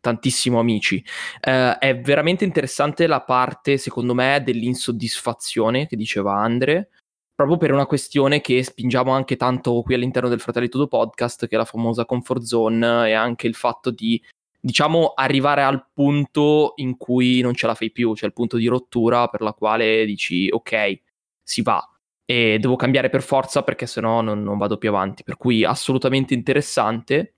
tantissimo 0.00 0.58
amici. 0.58 1.02
Uh, 1.46 1.78
è 1.78 2.00
veramente 2.02 2.44
interessante 2.44 3.06
la 3.06 3.20
parte, 3.20 3.76
secondo 3.76 4.14
me, 4.14 4.42
dell'insoddisfazione 4.44 5.86
che 5.86 5.96
diceva 5.96 6.34
Andre, 6.34 6.90
proprio 7.34 7.56
per 7.56 7.72
una 7.72 7.86
questione 7.86 8.40
che 8.40 8.62
spingiamo 8.62 9.12
anche 9.12 9.36
tanto 9.36 9.80
qui 9.82 9.94
all'interno 9.94 10.28
del 10.28 10.40
Fratelli 10.40 10.68
Todo 10.68 10.88
podcast, 10.88 11.46
che 11.46 11.54
è 11.54 11.58
la 11.58 11.64
famosa 11.64 12.04
comfort 12.04 12.42
zone 12.42 13.08
e 13.08 13.12
anche 13.12 13.46
il 13.46 13.54
fatto 13.54 13.90
di, 13.90 14.22
diciamo, 14.60 15.12
arrivare 15.14 15.62
al 15.62 15.86
punto 15.92 16.72
in 16.76 16.96
cui 16.96 17.40
non 17.40 17.54
ce 17.54 17.66
la 17.66 17.74
fai 17.74 17.90
più, 17.90 18.14
cioè 18.14 18.28
il 18.28 18.34
punto 18.34 18.56
di 18.56 18.66
rottura 18.66 19.28
per 19.28 19.40
la 19.40 19.52
quale 19.52 20.04
dici 20.04 20.48
ok, 20.50 21.00
si 21.42 21.62
va. 21.62 21.82
E 22.24 22.58
devo 22.60 22.76
cambiare 22.76 23.08
per 23.08 23.22
forza 23.22 23.62
perché 23.62 23.86
sennò 23.86 24.20
non, 24.20 24.42
non 24.42 24.56
vado 24.56 24.76
più 24.76 24.88
avanti. 24.90 25.24
Per 25.24 25.36
cui 25.36 25.64
assolutamente 25.64 26.34
interessante 26.34 27.34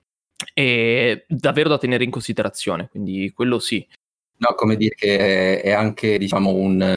e 0.55 1.25
davvero 1.29 1.69
da 1.69 1.79
tenere 1.79 2.05
in 2.05 2.11
considerazione, 2.11 2.89
quindi 2.91 3.33
quello 3.33 3.59
sì. 3.59 3.87
No, 4.39 4.55
come 4.55 4.77
dire 4.77 4.95
che 4.95 5.61
è, 5.61 5.71
anche 5.71 6.19
diciamo 6.19 6.51
un, 6.51 6.95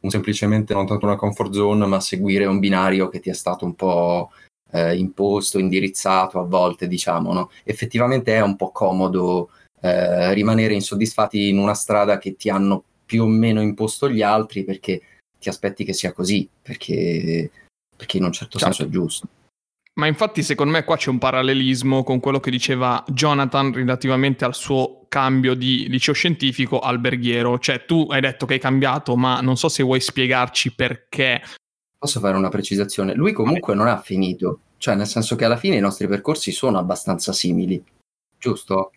un, 0.00 0.10
semplicemente 0.10 0.74
non 0.74 0.86
tanto 0.86 1.06
una 1.06 1.16
comfort 1.16 1.52
zone, 1.52 1.86
ma 1.86 2.00
seguire 2.00 2.46
un 2.46 2.60
binario 2.60 3.08
che 3.08 3.20
ti 3.20 3.30
è 3.30 3.34
stato 3.34 3.64
un 3.64 3.74
po' 3.74 4.30
eh, 4.70 4.96
imposto, 4.96 5.58
indirizzato 5.58 6.38
a 6.38 6.44
volte, 6.44 6.86
diciamo, 6.86 7.32
no? 7.32 7.50
Effettivamente 7.64 8.34
è 8.34 8.40
un 8.40 8.56
po' 8.56 8.70
comodo 8.70 9.50
eh, 9.80 10.32
rimanere 10.34 10.74
insoddisfatti 10.74 11.48
in 11.48 11.58
una 11.58 11.74
strada 11.74 12.18
che 12.18 12.36
ti 12.36 12.48
hanno 12.48 12.82
più 13.04 13.24
o 13.24 13.26
meno 13.26 13.60
imposto 13.60 14.08
gli 14.08 14.22
altri 14.22 14.64
perché 14.64 15.00
ti 15.38 15.48
aspetti 15.48 15.84
che 15.84 15.92
sia 15.92 16.12
così, 16.12 16.48
perché, 16.62 17.50
perché 17.96 18.16
in 18.16 18.24
un 18.24 18.32
certo 18.32 18.58
certo. 18.58 18.74
senso 18.74 18.90
è 18.90 18.92
giusto. 18.92 19.28
Ma 19.96 20.06
infatti 20.08 20.42
secondo 20.42 20.72
me 20.72 20.82
qua 20.82 20.96
c'è 20.96 21.10
un 21.10 21.18
parallelismo 21.18 22.02
con 22.02 22.18
quello 22.18 22.40
che 22.40 22.50
diceva 22.50 23.04
Jonathan 23.06 23.72
relativamente 23.72 24.44
al 24.44 24.54
suo 24.54 25.04
cambio 25.08 25.54
di 25.54 25.88
liceo 25.88 26.14
scientifico 26.14 26.80
alberghiero. 26.80 27.58
Cioè 27.60 27.84
tu 27.84 28.06
hai 28.10 28.20
detto 28.20 28.44
che 28.44 28.54
hai 28.54 28.58
cambiato, 28.58 29.16
ma 29.16 29.40
non 29.40 29.56
so 29.56 29.68
se 29.68 29.84
vuoi 29.84 30.00
spiegarci 30.00 30.74
perché. 30.74 31.40
Posso 31.96 32.18
fare 32.18 32.36
una 32.36 32.48
precisazione? 32.48 33.14
Lui 33.14 33.32
comunque 33.32 33.74
non 33.74 33.86
ha 33.86 34.00
finito, 34.00 34.60
cioè 34.78 34.96
nel 34.96 35.06
senso 35.06 35.36
che 35.36 35.44
alla 35.44 35.56
fine 35.56 35.76
i 35.76 35.80
nostri 35.80 36.08
percorsi 36.08 36.50
sono 36.50 36.78
abbastanza 36.78 37.32
simili, 37.32 37.82
giusto? 38.36 38.90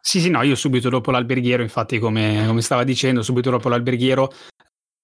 Sì, 0.00 0.20
sì, 0.20 0.28
no, 0.28 0.42
io 0.42 0.54
subito 0.54 0.90
dopo 0.90 1.10
l'alberghiero, 1.10 1.62
infatti 1.62 1.98
come, 1.98 2.44
come 2.46 2.60
stava 2.60 2.84
dicendo, 2.84 3.22
subito 3.22 3.50
dopo 3.50 3.68
l'alberghiero 3.68 4.32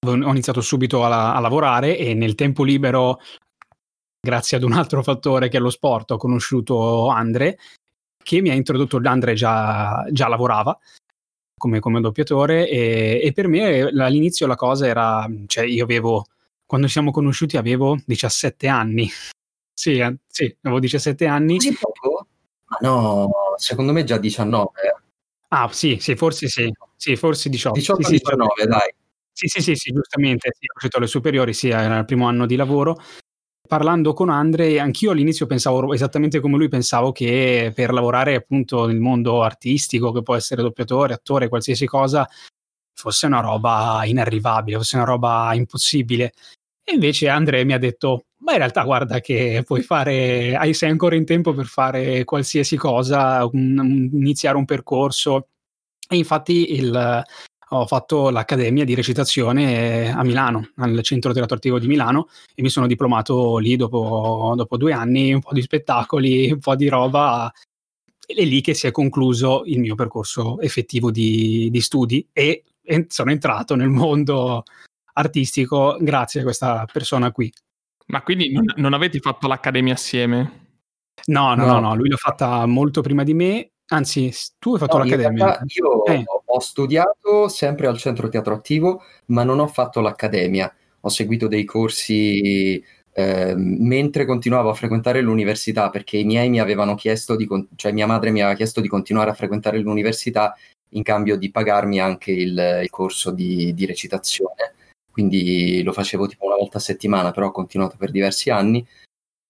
ho 0.07 0.31
iniziato 0.31 0.61
subito 0.61 1.05
a, 1.05 1.35
a, 1.35 1.41
lavorare 1.41 1.99
e 1.99 2.15
nel 2.15 2.37
tempo 2.37 2.63
libero 2.63 3.19
grazie 4.29 4.59
ad 4.59 4.63
un 4.63 4.73
altro 4.73 5.03
fattore 5.03 5.49
che 5.49 5.57
è 5.57 5.61
lo 5.61 5.71
sport, 5.71 6.11
ho 6.11 6.17
conosciuto 6.19 7.09
Andre, 7.09 7.59
che 8.23 8.43
mi 8.43 8.51
ha 8.51 8.55
introdotto, 8.55 9.01
Andre 9.03 9.33
già, 9.33 10.07
già 10.11 10.29
lavorava 10.29 10.79
come, 11.57 11.81
come 11.81 12.01
doppiatore 12.01 12.69
e, 12.69 13.21
e, 13.23 13.33
per 13.33 13.49
me 13.49 13.81
all'inizio 13.81 14.47
la 14.47 14.55
cosa 14.55 14.87
era, 14.87 15.27
cioè 15.47 15.65
io 15.65 15.83
avevo, 15.83 16.27
quando 16.67 16.87
ci 16.87 16.93
siamo 16.93 17.11
conosciuti 17.11 17.57
avevo 17.57 17.99
17 18.05 18.69
anni, 18.69 19.09
sì, 19.73 19.99
eh, 19.99 20.17
sì, 20.27 20.55
avevo 20.61 20.79
17 20.79 21.27
anni. 21.27 21.57
Così 21.57 21.77
poco? 21.81 22.27
Ma 22.67 22.77
no, 22.83 23.31
secondo 23.57 23.93
me 23.93 24.05
già 24.05 24.19
19. 24.19 24.71
Ah 25.49 25.71
sì, 25.73 25.97
sì, 25.99 26.15
forse 26.17 26.49
sì, 26.49 26.71
sì 26.97 27.17
forse 27.17 27.49
18. 27.49 27.79
18 27.79 28.03
sì, 28.03 28.11
19, 28.13 28.53
sì, 28.59 28.67
dai. 28.67 28.95
Sì, 29.33 29.47
sì, 29.47 29.63
sì, 29.63 29.75
sì, 29.75 29.93
giustamente, 29.93 30.51
sì, 30.53 30.67
ho 30.67 30.79
fatto 30.79 30.99
le 30.99 31.07
superiori, 31.07 31.55
sì, 31.55 31.71
era 31.71 31.99
il 31.99 32.05
primo 32.05 32.27
anno 32.27 32.45
di 32.45 32.57
lavoro 32.57 32.97
parlando 33.69 34.13
con 34.15 34.31
Andre, 34.31 34.81
anch'io 34.81 35.13
all'inizio 35.13 35.47
pensavo 35.47 35.93
esattamente 35.95 36.41
come 36.41 36.57
lui, 36.57 36.69
pensavo 36.69 37.13
che 37.13 37.71
per 37.73 37.93
lavorare 37.93 38.35
appunto 38.35 38.87
nel 38.87 38.99
mondo 38.99 39.43
artistico, 39.43 40.11
che 40.11 40.23
può 40.23 40.35
essere 40.35 40.63
doppiatore, 40.63 41.15
attore, 41.15 41.49
qualsiasi 41.49 41.87
cosa, 41.87 42.29
fosse 42.95 43.27
una 43.27 43.41
roba 43.41 44.03
inarrivabile, 44.05 44.79
fosse 44.79 44.97
una 44.97 45.05
roba 45.05 45.51
impossibile. 45.55 46.33
E 46.83 46.95
invece 46.95 47.29
Andre 47.29 47.65
mi 47.65 47.75
ha 47.75 47.79
detto, 47.79 48.25
ma 48.39 48.53
in 48.53 48.59
realtà 48.59 48.83
guarda 48.83 49.21
che 49.21 49.63
puoi 49.65 49.83
fare, 49.83 50.57
hai, 50.57 50.75
sei 50.75 50.91
ancora 50.91 51.15
in 51.15 51.25
tempo 51.25 51.53
per 51.53 51.67
fare 51.67 52.25
qualsiasi 52.25 52.77
cosa, 52.77 53.47
un, 53.53 54.09
iniziare 54.13 54.57
un 54.57 54.65
percorso. 54.65 55.49
E 56.09 56.17
infatti 56.17 56.73
il, 56.75 57.23
ho 57.71 57.87
fatto 57.87 58.31
l'accademia 58.31 58.85
di 58.85 58.95
recitazione 58.95 60.11
a 60.11 60.23
Milano, 60.23 60.71
al 60.77 61.03
Centro 61.03 61.33
Teatro 61.33 61.57
Attivo 61.57 61.79
di 61.79 61.87
Milano 61.87 62.29
e 62.55 62.63
mi 62.63 62.71
sono 62.71 62.87
diplomato 62.87 63.59
lì 63.59 63.77
dopo, 63.77 64.55
dopo 64.57 64.77
due 64.77 64.93
anni, 64.93 65.33
un 65.33 65.41
po' 65.41 65.53
di 65.53 65.63
spettacoli, 65.63 66.51
un 66.53 66.59
po' 66.59 66.77
di 66.77 66.89
roba. 66.89 67.53
Ed 68.27 68.39
è 68.39 68.45
lì 68.45 68.61
che 68.61 68.75
si 68.75 68.87
è 68.87 68.91
concluso 68.91 69.63
il 69.65 69.81
mio 69.81 69.95
percorso 69.95 70.61
effettivo 70.61 71.11
di, 71.11 71.69
di 71.71 71.81
studi 71.81 72.27
e, 72.33 72.65
e 72.83 73.07
sono 73.09 73.31
entrato 73.31 73.75
nel 73.75 73.89
mondo 73.89 74.65
artistico 75.15 75.97
grazie 76.01 76.41
a 76.41 76.45
questa 76.45 76.87
persona 76.91 77.33
qui. 77.33 77.53
Ma 78.07 78.23
quindi 78.23 78.51
non, 78.51 78.65
non 78.77 78.95
avete 78.95 79.19
fatto 79.19 79.47
l'accademia 79.47 79.95
assieme? 79.95 80.67
No, 81.27 81.55
no, 81.55 81.67
no, 81.67 81.73
no, 81.75 81.81
no, 81.81 81.95
lui 81.95 82.09
l'ha 82.09 82.17
fatta 82.17 82.65
molto 82.65 83.03
prima 83.03 83.25
di 83.25 83.35
me 83.35 83.71
Anzi, 83.91 84.31
tu 84.59 84.75
hai 84.75 84.79
fatto 84.79 84.99
no, 84.99 85.05
l'accademia. 85.05 85.61
Io 85.79 86.05
eh. 86.05 86.25
ho 86.45 86.61
studiato 86.61 87.49
sempre 87.49 87.87
al 87.87 87.97
centro 87.97 88.29
teatro 88.29 88.55
attivo, 88.55 89.03
ma 89.27 89.45
non 89.45 89.61
ho 89.61 89.67
fatto 89.67 90.01
l'accademia. 90.01 90.73
Ho 91.01 91.09
seguito 91.09 91.49
dei 91.49 91.65
corsi 91.65 92.83
eh, 93.13 93.55
mentre 93.57 94.27
continuavo 94.27 94.69
a 94.69 94.75
frequentare 94.75 95.23
l'università, 95.23 95.89
perché 95.89 96.19
i 96.19 96.25
miei 96.25 96.51
mi 96.51 96.61
avevano 96.61 96.95
chiesto 96.97 97.35
di, 97.35 97.49
cioè 97.77 97.93
mia 97.93 98.07
madre 98.07 98.31
mi 98.31 98.43
aveva 98.43 98.57
chiesto 98.57 98.81
di 98.83 98.89
continuare 98.89 99.31
a 99.31 99.35
frequentare 99.35 99.79
l'università 99.79 100.55
in 100.91 101.03
cambio 101.03 101.37
di 101.37 101.51
pagarmi 101.51 101.99
anche 101.99 102.31
il, 102.31 102.81
il 102.83 102.91
corso 102.91 103.31
di, 103.31 103.73
di 103.73 103.87
recitazione. 103.87 104.75
Quindi 105.11 105.83
lo 105.83 105.93
facevo 105.93 106.27
tipo 106.27 106.45
una 106.45 106.57
volta 106.57 106.77
a 106.77 106.81
settimana, 106.81 107.31
però 107.31 107.47
ho 107.47 107.53
continuato 107.53 107.97
per 107.97 108.11
diversi 108.11 108.51
anni 108.51 108.87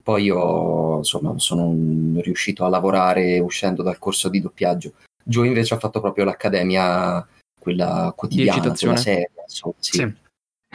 poi 0.08 0.22
io 0.22 0.96
insomma 0.96 1.38
sono 1.38 2.18
riuscito 2.22 2.64
a 2.64 2.70
lavorare 2.70 3.40
uscendo 3.40 3.82
dal 3.82 3.98
corso 3.98 4.30
di 4.30 4.40
doppiaggio. 4.40 4.94
Joe 5.22 5.46
invece 5.46 5.74
ha 5.74 5.78
fatto 5.78 6.00
proprio 6.00 6.24
l'accademia, 6.24 7.28
quella 7.60 8.14
quotidiana, 8.16 8.72
quella 8.72 8.96
seria. 8.96 9.28
Insomma, 9.42 9.74
sì. 9.76 9.98
sì. 9.98 10.14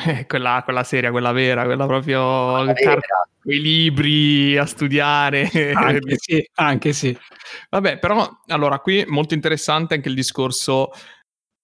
Eh, 0.08 0.25
quella, 0.30 0.62
quella 0.63 0.84
seria, 0.84 1.10
quella 1.10 1.32
vera, 1.32 1.63
quella 1.63 1.88
proprio 1.88 2.72
car- 2.75 3.00
quei 3.42 3.60
libri 3.60 4.56
a 4.56 4.68
studiare. 4.68 5.50
Anche 5.74 6.16
sì, 6.16 6.50
anche 6.54 6.94
sì. 6.94 7.18
Vabbè, 7.72 7.98
però 7.98 8.30
allora 8.50 8.78
qui 8.82 9.04
molto 9.08 9.34
interessante 9.34 9.96
anche 9.96 10.10
il 10.10 10.16
discorso 10.16 10.92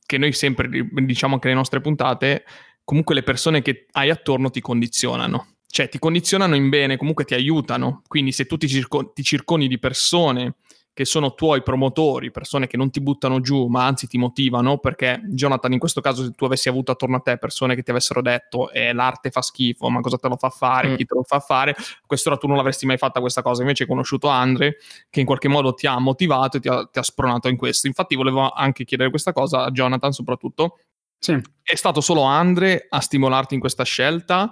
che 0.07 0.17
noi 0.17 0.33
sempre 0.33 0.67
diciamo 0.91 1.35
anche 1.35 1.49
nelle 1.49 1.59
nostre 1.59 1.81
puntate, 1.81 2.45
comunque 2.83 3.13
le 3.13 3.21
persone 3.21 3.61
che 3.61 3.85
hai 3.91 4.09
attorno 4.09 4.49
ti 4.49 4.59
condizionano. 4.59 5.58
Cioè 5.71 5.87
ti 5.87 5.99
condizionano 5.99 6.55
in 6.55 6.69
bene, 6.69 6.97
comunque 6.97 7.25
ti 7.25 7.35
aiutano. 7.35 8.01
Quindi 8.07 8.31
se 8.31 8.45
tu 8.45 8.57
ti, 8.57 8.67
circo- 8.67 9.11
ti 9.13 9.23
circoni 9.23 9.67
di 9.67 9.77
persone 9.77 10.55
che 10.99 11.05
sono 11.05 11.33
tuoi 11.33 11.63
promotori, 11.63 12.29
persone 12.29 12.67
che 12.67 12.75
non 12.75 12.89
ti 12.89 12.99
buttano 12.99 13.39
giù, 13.39 13.67
ma 13.67 13.85
anzi 13.85 14.05
ti 14.05 14.17
motivano, 14.17 14.79
perché 14.79 15.21
Jonathan, 15.29 15.71
in 15.71 15.79
questo 15.79 16.01
caso, 16.01 16.25
se 16.25 16.31
tu 16.31 16.43
avessi 16.43 16.67
avuto 16.67 16.91
attorno 16.91 17.15
a 17.15 17.19
te 17.21 17.37
persone 17.37 17.73
che 17.73 17.83
ti 17.83 17.91
avessero 17.91 18.21
detto 18.21 18.69
eh, 18.71 18.91
l'arte 18.91 19.29
fa 19.29 19.41
schifo, 19.41 19.89
ma 19.89 20.01
cosa 20.01 20.17
te 20.17 20.27
lo 20.27 20.35
fa 20.35 20.49
fare, 20.49 20.89
mm. 20.89 20.95
chi 20.95 21.05
te 21.05 21.15
lo 21.15 21.23
fa 21.23 21.39
fare, 21.39 21.71
a 21.71 22.05
quest'ora 22.05 22.35
tu 22.35 22.47
non 22.47 22.57
l'avresti 22.57 22.85
mai 22.85 22.97
fatta 22.97 23.21
questa 23.21 23.41
cosa. 23.41 23.61
Invece 23.61 23.83
hai 23.83 23.89
conosciuto 23.89 24.27
Andre, 24.27 24.75
che 25.09 25.21
in 25.21 25.25
qualche 25.25 25.47
modo 25.47 25.73
ti 25.73 25.87
ha 25.87 25.97
motivato 25.99 26.57
e 26.57 26.59
ti 26.59 26.67
ha, 26.67 26.85
ti 26.85 26.99
ha 26.99 27.03
spronato 27.03 27.47
in 27.47 27.55
questo. 27.55 27.87
Infatti 27.87 28.15
volevo 28.15 28.49
anche 28.49 28.83
chiedere 28.83 29.09
questa 29.09 29.31
cosa 29.31 29.63
a 29.63 29.71
Jonathan 29.71 30.11
soprattutto. 30.11 30.79
Sì. 31.17 31.39
È 31.63 31.75
stato 31.75 32.01
solo 32.01 32.23
Andre 32.23 32.87
a 32.89 32.99
stimolarti 32.99 33.53
in 33.53 33.61
questa 33.61 33.83
scelta 33.83 34.51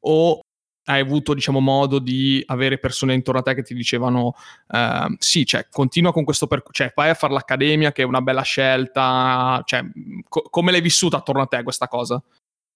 o 0.00 0.42
hai 0.88 1.00
avuto 1.00 1.34
diciamo 1.34 1.60
modo 1.60 1.98
di 1.98 2.42
avere 2.46 2.78
persone 2.78 3.12
intorno 3.12 3.40
a 3.40 3.42
te 3.42 3.54
che 3.54 3.62
ti 3.62 3.74
dicevano 3.74 4.34
uh, 4.68 5.14
sì, 5.18 5.44
cioè, 5.44 5.66
continua 5.70 6.12
con 6.12 6.24
questo 6.24 6.46
percorso, 6.46 6.82
cioè, 6.82 6.92
vai 6.94 7.10
a 7.10 7.14
fare 7.14 7.34
l'accademia 7.34 7.92
che 7.92 8.02
è 8.02 8.06
una 8.06 8.22
bella 8.22 8.42
scelta, 8.42 9.62
cioè, 9.64 9.84
co- 10.28 10.46
come 10.48 10.72
l'hai 10.72 10.80
vissuta 10.80 11.18
attorno 11.18 11.42
a 11.42 11.46
te 11.46 11.62
questa 11.62 11.88
cosa? 11.88 12.22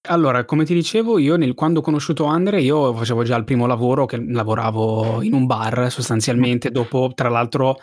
Allora, 0.09 0.45
come 0.45 0.65
ti 0.65 0.75
dicevo, 0.75 1.19
io 1.19 1.37
nel, 1.37 1.55
quando 1.55 1.79
ho 1.79 1.83
conosciuto 1.83 2.25
Andre, 2.25 2.61
io 2.61 2.93
facevo 2.93 3.23
già 3.23 3.37
il 3.37 3.45
primo 3.45 3.67
lavoro, 3.67 4.05
che 4.05 4.23
lavoravo 4.23 5.23
in 5.23 5.33
un 5.33 5.47
bar 5.47 5.91
sostanzialmente, 5.91 6.71
dopo, 6.71 7.13
tra 7.15 7.29
l'altro, 7.29 7.79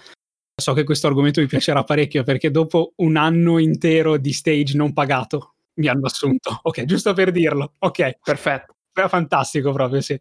so 0.53 0.73
che 0.73 0.83
questo 0.83 1.07
argomento 1.07 1.41
mi 1.41 1.47
piacerà 1.47 1.83
parecchio, 1.83 2.23
perché 2.23 2.51
dopo 2.51 2.91
un 2.97 3.15
anno 3.15 3.57
intero 3.57 4.17
di 4.17 4.33
stage 4.33 4.75
non 4.75 4.93
pagato, 4.93 5.53
mi 5.75 5.87
hanno 5.87 6.05
assunto. 6.05 6.59
Ok, 6.63 6.83
giusto 6.83 7.13
per 7.13 7.31
dirlo. 7.31 7.73
Ok, 7.79 8.19
perfetto 8.21 8.73
fantastico 9.07 9.71
proprio, 9.71 10.01
sì. 10.01 10.19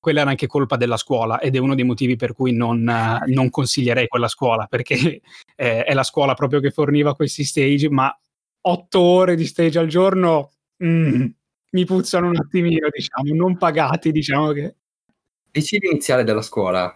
Quella 0.00 0.20
era 0.20 0.30
anche 0.30 0.46
colpa 0.46 0.76
della 0.76 0.96
scuola 0.96 1.40
ed 1.40 1.56
è 1.56 1.58
uno 1.58 1.74
dei 1.74 1.84
motivi 1.84 2.16
per 2.16 2.32
cui 2.32 2.52
non, 2.52 2.82
non 2.82 3.50
consiglierei 3.50 4.06
quella 4.06 4.28
scuola, 4.28 4.66
perché 4.66 4.94
eh, 5.56 5.84
è 5.84 5.94
la 5.94 6.04
scuola 6.04 6.34
proprio 6.34 6.60
che 6.60 6.70
forniva 6.70 7.14
questi 7.14 7.44
stage, 7.44 7.90
ma 7.90 8.16
otto 8.62 9.00
ore 9.00 9.34
di 9.34 9.46
stage 9.46 9.78
al 9.78 9.88
giorno 9.88 10.52
mm, 10.82 11.26
mi 11.70 11.84
puzzano 11.84 12.28
un 12.28 12.36
attimino, 12.36 12.88
diciamo, 12.90 13.34
non 13.34 13.56
pagati, 13.56 14.12
diciamo 14.12 14.52
che... 14.52 14.76
Dici 15.50 15.78
l'iniziale 15.78 16.24
della 16.24 16.42
scuola? 16.42 16.94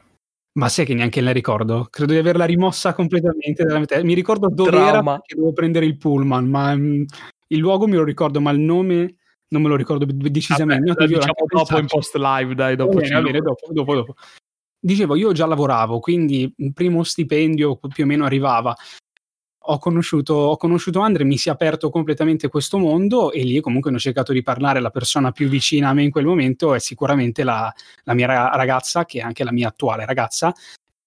Ma 0.55 0.69
sai 0.69 0.85
che 0.85 0.95
neanche 0.95 1.23
la 1.23 1.33
ricordo? 1.33 1.89
Credo 1.91 2.13
di 2.13 2.19
averla 2.19 2.45
rimossa 2.45 2.93
completamente 2.93 3.65
dalla 3.65 3.79
mia 3.79 3.87
testa. 3.87 4.05
Mi 4.05 4.15
ricordo 4.15 4.49
dove 4.49 4.71
Trauma. 4.71 4.89
era 4.89 5.03
perché 5.03 5.35
dovevo 5.35 5.53
prendere 5.53 5.87
il 5.87 5.97
pullman, 5.97 6.47
ma 6.47 6.77
mm, 6.77 7.05
il 7.49 7.59
luogo 7.59 7.87
me 7.87 7.97
lo 7.97 8.05
ricordo, 8.05 8.41
ma 8.41 8.51
il 8.51 8.61
nome 8.61 9.17
non 9.53 9.63
me 9.63 9.69
lo 9.69 9.77
ricordo 9.77 10.07
decisamente. 10.07 10.93
Vabbè, 10.93 11.07
diciamo 11.07 11.45
dopo 11.47 11.79
in 11.79 11.87
post 11.87 12.17
live, 12.17 12.55
dai, 12.55 12.75
dopo. 12.75 12.99
Va 12.99 13.21
bene, 13.21 13.41
dopo, 13.41 13.69
dopo, 13.71 13.95
dopo. 13.95 14.15
Dicevo, 14.81 15.15
io 15.15 15.33
già 15.33 15.47
lavoravo, 15.47 16.01
quindi 16.01 16.53
il 16.57 16.73
primo 16.73 17.05
stipendio 17.05 17.77
più 17.77 18.05
o 18.05 18.07
meno 18.07 18.25
arrivava. 18.25 18.75
Ho 19.67 19.79
conosciuto, 19.79 20.35
ho 20.35 20.57
conosciuto 20.57 20.99
Andre, 20.99 21.23
mi 21.23 21.37
si 21.37 21.49
è 21.49 21.53
aperto 21.53 21.89
completamente 21.89 22.49
questo 22.49 22.79
mondo 22.79 23.31
e 23.31 23.45
lì 23.45 23.61
comunque 23.61 23.93
ho 23.93 23.99
cercato 23.99 24.33
di 24.33 24.43
parlare. 24.43 24.81
La 24.81 24.91
persona 24.91 25.31
più 25.31 25.49
vicina 25.49 25.91
a 25.91 25.93
me 25.95 26.03
in 26.03 26.11
quel 26.11 26.25
momento 26.25 26.75
è 26.75 26.81
sicuramente 26.81 27.45
la, 27.45 27.73
la 28.03 28.15
mia 28.15 28.27
ragazza, 28.27 29.05
che 29.05 29.21
è 29.21 29.23
anche 29.23 29.45
la 29.45 29.53
mia 29.53 29.69
attuale 29.69 30.05
ragazza, 30.05 30.53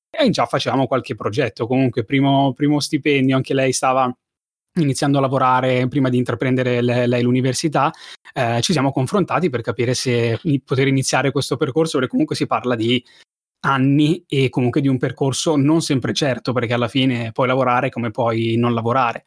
e 0.10 0.30
già 0.30 0.46
facevamo 0.46 0.88
qualche 0.88 1.16
progetto. 1.16 1.68
Comunque, 1.68 2.06
primo, 2.06 2.54
primo 2.54 2.80
stipendio, 2.80 3.36
anche 3.36 3.54
lei 3.54 3.74
stava 3.74 4.16
iniziando 4.76 5.18
a 5.18 5.22
lavorare 5.22 5.88
prima 5.88 6.10
di 6.10 6.18
intraprendere 6.18 6.82
lei 6.82 7.22
l'università, 7.22 7.92
eh, 8.34 8.62
ci 8.62 8.74
siamo 8.74 8.92
confrontati 8.92 9.50
per 9.50 9.62
capire 9.62 9.94
se 9.94 10.40
poter 10.64 10.88
iniziare 10.88 11.32
questo 11.32 11.58
percorso, 11.58 11.94
perché 11.94 12.12
comunque 12.12 12.36
si 12.36 12.48
parla 12.48 12.76
di 12.76 13.04
anni 13.66 14.24
e 14.28 14.50
comunque 14.50 14.82
di 14.82 14.88
un 14.88 14.98
percorso 14.98 15.56
non 15.56 15.82
sempre 15.82 16.14
certo, 16.14 16.54
perché 16.54 16.74
alla 16.74 16.88
fine 16.88 17.32
puoi 17.32 17.48
lavorare 17.48 17.90
come 17.90 18.12
puoi 18.12 18.56
non 18.58 18.74
lavorare. 18.74 19.26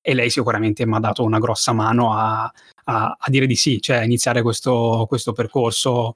E 0.00 0.14
lei 0.14 0.30
sicuramente 0.30 0.84
mi 0.84 0.94
ha 0.94 0.98
dato 0.98 1.22
una 1.22 1.38
grossa 1.38 1.72
mano 1.72 2.12
a, 2.12 2.42
a, 2.84 3.16
a 3.18 3.30
dire 3.30 3.46
di 3.46 3.56
sì, 3.56 3.80
cioè 3.80 4.02
iniziare 4.02 4.42
questo, 4.42 5.06
questo 5.08 5.32
percorso. 5.32 6.14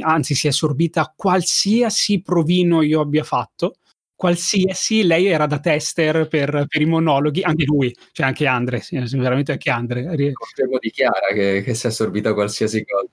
Anzi, 0.00 0.34
si 0.34 0.46
è 0.46 0.50
assorbita 0.50 1.12
qualsiasi 1.14 2.22
provino 2.22 2.80
io 2.80 3.00
abbia 3.00 3.24
fatto 3.24 3.74
qualsiasi, 4.22 5.02
lei 5.02 5.26
era 5.26 5.46
da 5.46 5.58
tester 5.58 6.28
per, 6.28 6.66
per 6.68 6.80
i 6.80 6.84
monologhi, 6.84 7.42
anche 7.42 7.64
lui, 7.64 7.92
cioè 8.12 8.24
anche 8.26 8.46
Andre, 8.46 8.80
veramente 9.14 9.50
anche 9.50 9.68
Andre. 9.68 10.04
Confermo 10.04 10.78
di 10.78 10.90
Chiara 10.90 11.32
che, 11.34 11.62
che 11.64 11.74
si 11.74 11.86
è 11.86 11.88
assorbita 11.88 12.32
qualsiasi 12.32 12.84
cosa. 12.84 13.08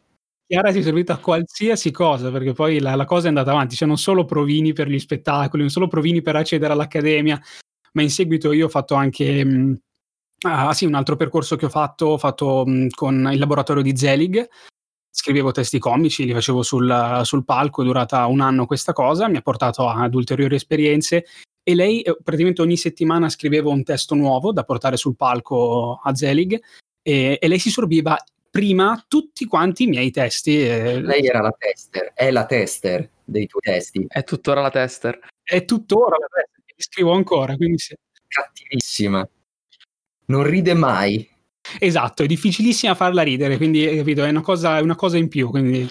Chiara 0.46 0.72
si 0.72 0.78
è 0.78 0.82
assorbita 0.82 1.18
qualsiasi 1.18 1.90
cosa, 1.90 2.30
perché 2.30 2.54
poi 2.54 2.80
la, 2.80 2.94
la, 2.94 3.06
cosa 3.06 3.26
è 3.26 3.30
andata 3.30 3.50
avanti, 3.50 3.76
cioè 3.76 3.88
non 3.88 3.98
solo 3.98 4.24
provini 4.26 4.72
per 4.72 4.88
gli 4.88 5.00
spettacoli, 5.00 5.64
non 5.64 5.72
solo 5.72 5.88
provini 5.88 6.22
per 6.22 6.36
accedere 6.36 6.74
all'accademia, 6.74 7.42
ma 7.94 8.02
in 8.04 8.12
seguito 8.12 8.52
io 8.52 8.68
ho 8.68 8.70
fatto 8.70 8.94
anche... 8.94 9.44
Mh, 9.44 9.50
mm, 9.52 9.74
ah 10.42 10.74
sì, 10.74 10.86
un 10.86 10.94
altro 10.94 11.16
percorso 11.16 11.56
che 11.56 11.66
ho 11.66 11.70
fatto, 11.70 12.06
ho 12.06 12.18
fatto 12.20 12.66
mh, 12.68 12.72
mm, 12.72 12.88
con 12.90 13.30
il 13.34 13.40
laboratorio 13.40 13.82
di 13.82 13.98
Zelig, 13.98 14.48
scrivevo 15.10 15.52
testi 15.52 15.80
comici, 15.80 16.26
li 16.26 16.34
facevo 16.34 16.62
sul, 16.62 17.22
sul, 17.24 17.44
palco, 17.46 17.82
è 17.82 17.86
durata 17.86 18.26
un 18.28 18.42
anno 18.42 18.66
questa 18.66 18.94
cosa, 18.94 19.28
mi 19.28 19.38
ha 19.38 19.42
portato 19.42 19.88
ad 19.88 20.14
ulteriori 20.14 20.56
esperienze 20.56 21.26
e 21.64 21.76
lei 21.76 22.02
eh, 22.02 22.18
praticamente 22.24 22.62
ogni 22.62 22.78
settimana 22.78 23.30
scriveva 23.30 23.70
un 23.70 23.84
testo 23.84 24.16
nuovo 24.16 24.52
da 24.52 24.64
portare 24.64 24.98
sul 24.98 25.16
palco 25.16 26.00
a 26.02 26.16
Zelig 26.16 26.60
e, 27.02 27.38
e 27.42 27.48
lei 27.48 27.60
si 27.60 27.70
sorbiva 27.70 28.18
prima 28.50 29.04
tutti 29.08 29.46
quanti 29.46 29.84
i 29.84 29.88
miei 29.88 30.12
testi. 30.12 30.62
Eh. 30.62 31.02
Lei 31.02 31.26
era 31.26 31.42
la 31.42 31.54
tester, 31.58 32.12
è 32.14 32.32
la 32.32 32.46
tester 32.46 33.10
dei 33.24 33.46
tuoi 33.46 33.62
testi. 33.62 34.06
È 34.08 34.24
tuttora 34.24 34.62
la 34.62 34.72
tester. 34.72 35.20
È 35.44 35.66
tuttora 35.66 36.18
la 36.18 36.28
tester, 36.28 36.64
li 36.66 36.82
scrivo 36.82 37.12
ancora, 37.12 37.56
quindi. 37.56 37.78
Cattivissima. 38.28 39.28
Non 40.26 40.44
ride 40.44 40.74
mai. 40.74 41.28
Esatto, 41.78 42.24
è 42.24 42.26
difficilissima 42.26 42.96
farla 42.96 43.22
ridere, 43.22 43.58
quindi 43.58 43.86
capito, 43.96 44.24
è 44.24 44.30
una 44.30 44.42
cosa, 44.42 44.78
è 44.78 44.82
una 44.82 44.96
cosa 44.96 45.18
in 45.18 45.28
più. 45.28 45.50
Quindi... 45.50 45.90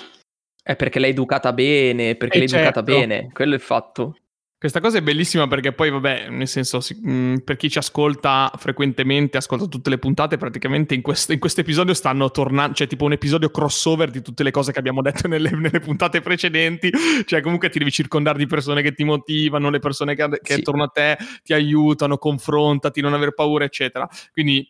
È 0.62 0.77
perché 0.77 0.99
l'hai 0.99 1.11
educata 1.11 1.53
bene, 1.53 2.14
perché 2.17 2.37
eh 2.37 2.41
l'hai 2.41 2.49
certo. 2.49 2.81
educata 2.81 2.83
bene, 2.83 3.31
quello 3.33 3.53
è 3.53 3.57
il 3.57 3.62
fatto. 3.62 4.17
Questa 4.61 4.81
cosa 4.81 4.99
è 4.99 5.03
bellissima 5.03 5.47
perché 5.47 5.71
poi, 5.71 5.88
vabbè, 5.88 6.31
nel 6.31 6.49
senso, 6.49 6.79
mh, 6.79 7.11
mm, 7.12 7.35
per 7.45 7.55
chi 7.55 7.71
ci 7.71 7.79
ascolta 7.79 8.51
frequentemente, 8.57 9.37
ascolta 9.37 9.67
tutte 9.67 9.88
le 9.88 9.99
puntate, 9.99 10.37
praticamente 10.37 10.97
in 10.97 11.01
questo, 11.01 11.33
in 11.33 11.38
questo 11.38 11.61
episodio 11.61 11.95
stanno 11.95 12.29
tornando, 12.33 12.75
cioè 12.75 12.88
tipo 12.88 13.05
un 13.05 13.12
episodio 13.12 13.51
crossover 13.51 14.11
di 14.11 14.21
tutte 14.21 14.43
le 14.43 14.51
cose 14.51 14.73
che 14.73 14.81
abbiamo 14.81 15.01
detto 15.01 15.29
nelle, 15.29 15.51
nelle 15.51 15.79
puntate 15.79 16.21
precedenti, 16.21 16.91
cioè 17.25 17.41
comunque 17.41 17.69
ti 17.69 17.79
devi 17.79 17.93
circondare 17.93 18.37
di 18.37 18.47
persone 18.47 18.83
che 18.83 18.95
ti 18.95 19.05
motivano, 19.05 19.71
le 19.71 19.79
persone 19.79 20.17
che, 20.17 20.29
che 20.43 20.55
sì. 20.55 20.59
attorno 20.59 20.83
a 20.83 20.88
te 20.88 21.17
ti 21.45 21.53
aiutano, 21.53 22.19
confrontati, 22.19 23.01
non 23.01 23.14
aver 23.14 23.35
paura, 23.35 23.64
eccetera. 23.64 24.09
Quindi 24.33 24.69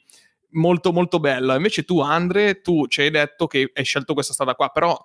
molto 0.50 0.92
molto 0.92 1.20
bella. 1.20 1.56
Invece 1.56 1.84
tu, 1.84 2.00
Andre, 2.00 2.60
tu 2.60 2.86
ci 2.86 3.02
hai 3.02 3.10
detto 3.10 3.46
che 3.46 3.70
hai 3.72 3.84
scelto 3.84 4.14
questa 4.14 4.32
strada 4.32 4.54
qua, 4.54 4.68
però 4.68 4.96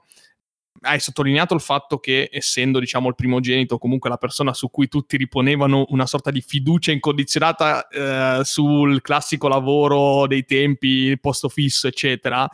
hai 0.81 0.99
sottolineato 0.99 1.53
il 1.53 1.61
fatto 1.61 1.99
che 1.99 2.29
essendo 2.31 2.79
diciamo 2.79 3.07
il 3.07 3.15
primogenito 3.15 3.77
comunque 3.77 4.09
la 4.09 4.17
persona 4.17 4.53
su 4.53 4.69
cui 4.69 4.87
tutti 4.87 5.17
riponevano 5.17 5.85
una 5.89 6.05
sorta 6.05 6.31
di 6.31 6.41
fiducia 6.41 6.91
incondizionata 6.91 7.87
eh, 7.87 8.43
sul 8.43 9.01
classico 9.01 9.47
lavoro 9.47 10.27
dei 10.27 10.45
tempi 10.45 11.17
posto 11.19 11.47
fisso 11.47 11.87
eccetera 11.87 12.49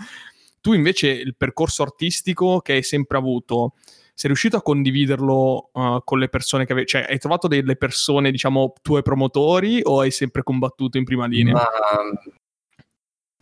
tu 0.62 0.74
invece 0.74 1.10
il 1.10 1.36
percorso 1.36 1.82
artistico 1.82 2.60
che 2.60 2.74
hai 2.74 2.84
sempre 2.84 3.18
avuto 3.18 3.74
sei 4.14 4.30
riuscito 4.30 4.58
a 4.58 4.62
condividerlo 4.62 5.70
uh, 5.72 6.04
con 6.04 6.20
le 6.20 6.28
persone 6.28 6.66
che 6.66 6.74
avevi 6.74 6.88
cioè 6.88 7.08
hai 7.10 7.18
trovato 7.20 7.48
delle 7.48 7.78
persone 7.78 8.32
diciamo 8.32 8.74
tue 8.82 9.02
promotori 9.02 9.80
o 9.82 10.02
hai 10.02 10.12
sempre 10.12 10.44
combattuto 10.44 10.98
in 10.98 11.06
prima 11.06 11.26
linea 11.26 11.54
ma 11.54 11.68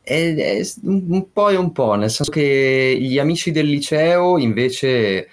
è, 0.08 0.62
un 0.84 1.32
po' 1.34 1.50
e 1.50 1.58
un 1.58 1.74
po', 1.74 1.96
nel 1.96 2.10
senso 2.10 2.32
che 2.32 2.98
gli 2.98 3.20
amici 3.20 3.52
del 3.52 3.68
liceo 3.68 4.38
invece, 4.38 5.28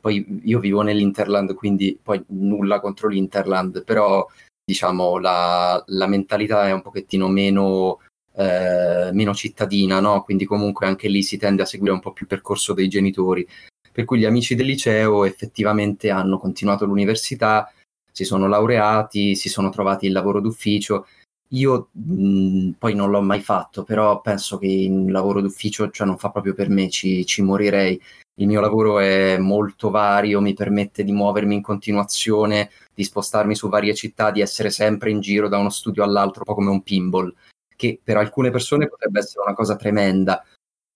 poi 0.00 0.24
io 0.44 0.60
vivo 0.60 0.82
nell'Interland, 0.82 1.54
quindi 1.54 1.98
poi 2.00 2.22
nulla 2.28 2.78
contro 2.78 3.08
l'Interland, 3.08 3.82
però 3.82 4.24
diciamo 4.64 5.18
la, 5.18 5.82
la 5.88 6.06
mentalità 6.06 6.68
è 6.68 6.72
un 6.72 6.82
pochettino 6.82 7.26
meno, 7.26 7.98
eh, 8.36 9.10
meno 9.12 9.34
cittadina, 9.34 9.98
no? 9.98 10.22
quindi 10.22 10.44
comunque 10.44 10.86
anche 10.86 11.08
lì 11.08 11.24
si 11.24 11.36
tende 11.36 11.62
a 11.62 11.66
seguire 11.66 11.92
un 11.92 12.00
po' 12.00 12.12
più 12.12 12.26
il 12.26 12.30
percorso 12.30 12.72
dei 12.72 12.86
genitori. 12.86 13.44
Per 13.90 14.04
cui 14.04 14.20
gli 14.20 14.24
amici 14.24 14.54
del 14.54 14.66
liceo 14.66 15.24
effettivamente 15.24 16.10
hanno 16.10 16.38
continuato 16.38 16.84
l'università, 16.84 17.68
si 18.12 18.24
sono 18.24 18.46
laureati, 18.46 19.34
si 19.34 19.48
sono 19.48 19.70
trovati 19.70 20.06
il 20.06 20.12
lavoro 20.12 20.40
d'ufficio 20.40 21.04
io 21.48 21.88
mh, 21.92 22.70
poi 22.78 22.94
non 22.94 23.10
l'ho 23.10 23.20
mai 23.22 23.40
fatto, 23.40 23.82
però 23.84 24.20
penso 24.20 24.58
che 24.58 24.66
in 24.66 25.12
lavoro 25.12 25.40
d'ufficio 25.40 25.90
cioè, 25.90 26.06
non 26.06 26.18
fa 26.18 26.30
proprio 26.30 26.54
per 26.54 26.68
me, 26.68 26.88
ci, 26.88 27.24
ci 27.26 27.42
morirei. 27.42 28.00
Il 28.36 28.48
mio 28.48 28.60
lavoro 28.60 28.98
è 28.98 29.38
molto 29.38 29.90
vario, 29.90 30.40
mi 30.40 30.54
permette 30.54 31.04
di 31.04 31.12
muovermi 31.12 31.54
in 31.54 31.62
continuazione, 31.62 32.70
di 32.92 33.04
spostarmi 33.04 33.54
su 33.54 33.68
varie 33.68 33.94
città, 33.94 34.32
di 34.32 34.40
essere 34.40 34.70
sempre 34.70 35.10
in 35.10 35.20
giro 35.20 35.48
da 35.48 35.58
uno 35.58 35.70
studio 35.70 36.02
all'altro, 36.02 36.40
un 36.40 36.46
po' 36.46 36.54
come 36.54 36.70
un 36.70 36.82
pinball, 36.82 37.32
che 37.76 38.00
per 38.02 38.16
alcune 38.16 38.50
persone 38.50 38.88
potrebbe 38.88 39.20
essere 39.20 39.44
una 39.44 39.54
cosa 39.54 39.76
tremenda. 39.76 40.44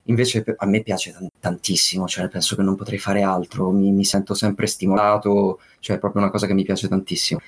Invece 0.05 0.43
a 0.57 0.67
me 0.67 0.83
piace 0.83 1.15
tantissimo, 1.39 2.09
cioè 2.09 2.29
penso 2.29 2.57
che 2.57 2.63
non 2.63 2.75
potrei 2.75 2.99
fare 2.99 3.23
altro, 3.23 3.71
mi, 3.71 3.93
mi 3.93 4.05
sento 4.05 4.35
sempre 4.35 4.67
stimolato, 4.67 5.61
cioè 5.81 5.97
è 5.97 5.99
proprio 6.01 6.23
una 6.23 6.31
cosa 6.31 6.47
che 6.47 6.55
mi 6.55 6.65
piace 6.65 6.89
tantissimo. 6.89 7.41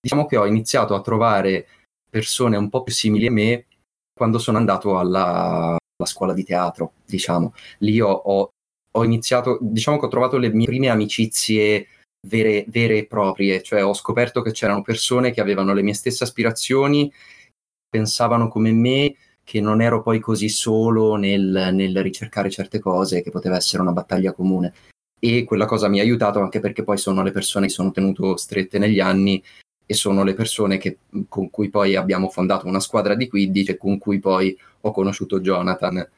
Diciamo 0.00 0.26
che 0.26 0.36
ho 0.36 0.46
iniziato 0.46 0.94
a 0.94 1.00
trovare 1.00 1.66
persone 2.10 2.56
un 2.56 2.68
po' 2.68 2.82
più 2.82 2.92
simili 2.92 3.26
a 3.26 3.30
me 3.30 3.66
quando 4.12 4.38
sono 4.38 4.58
andato 4.58 4.98
alla, 4.98 5.76
alla 5.76 6.06
scuola 6.06 6.34
di 6.34 6.44
teatro, 6.44 6.92
diciamo. 7.06 7.54
Lì 7.78 8.00
ho, 8.00 8.10
ho, 8.10 8.50
ho, 8.90 9.04
iniziato, 9.04 9.58
diciamo 9.62 9.98
che 9.98 10.04
ho 10.06 10.10
trovato 10.10 10.36
le 10.36 10.50
mie 10.50 10.66
prime 10.66 10.88
amicizie 10.88 11.86
vere, 12.28 12.66
vere 12.68 12.98
e 12.98 13.06
proprie, 13.06 13.62
cioè 13.62 13.84
ho 13.84 13.94
scoperto 13.94 14.42
che 14.42 14.52
c'erano 14.52 14.82
persone 14.82 15.30
che 15.30 15.40
avevano 15.40 15.72
le 15.72 15.82
mie 15.82 15.94
stesse 15.94 16.24
aspirazioni, 16.24 17.10
pensavano 17.88 18.48
come 18.48 18.72
me, 18.72 19.14
che 19.42 19.60
non 19.60 19.80
ero 19.80 20.02
poi 20.02 20.20
così 20.20 20.48
solo 20.48 21.16
nel, 21.16 21.70
nel 21.72 22.02
ricercare 22.02 22.50
certe 22.50 22.78
cose, 22.78 23.22
che 23.22 23.30
poteva 23.30 23.56
essere 23.56 23.82
una 23.82 23.92
battaglia 23.92 24.32
comune. 24.32 24.74
E 25.18 25.44
quella 25.44 25.66
cosa 25.66 25.88
mi 25.88 25.98
ha 25.98 26.02
aiutato 26.02 26.40
anche 26.40 26.60
perché 26.60 26.82
poi 26.82 26.98
sono 26.98 27.22
le 27.22 27.30
persone 27.30 27.66
che 27.66 27.72
sono 27.72 27.90
tenuto 27.90 28.36
strette 28.36 28.78
negli 28.78 29.00
anni 29.00 29.42
e 29.90 29.94
sono 29.94 30.22
le 30.22 30.34
persone 30.34 30.78
che, 30.78 30.98
con 31.28 31.50
cui 31.50 31.68
poi 31.68 31.96
abbiamo 31.96 32.28
fondato 32.28 32.68
una 32.68 32.78
squadra 32.78 33.16
di 33.16 33.26
Quidditch 33.26 33.70
e 33.70 33.76
con 33.76 33.98
cui 33.98 34.20
poi 34.20 34.56
ho 34.82 34.92
conosciuto 34.92 35.40
Jonathan 35.40 36.08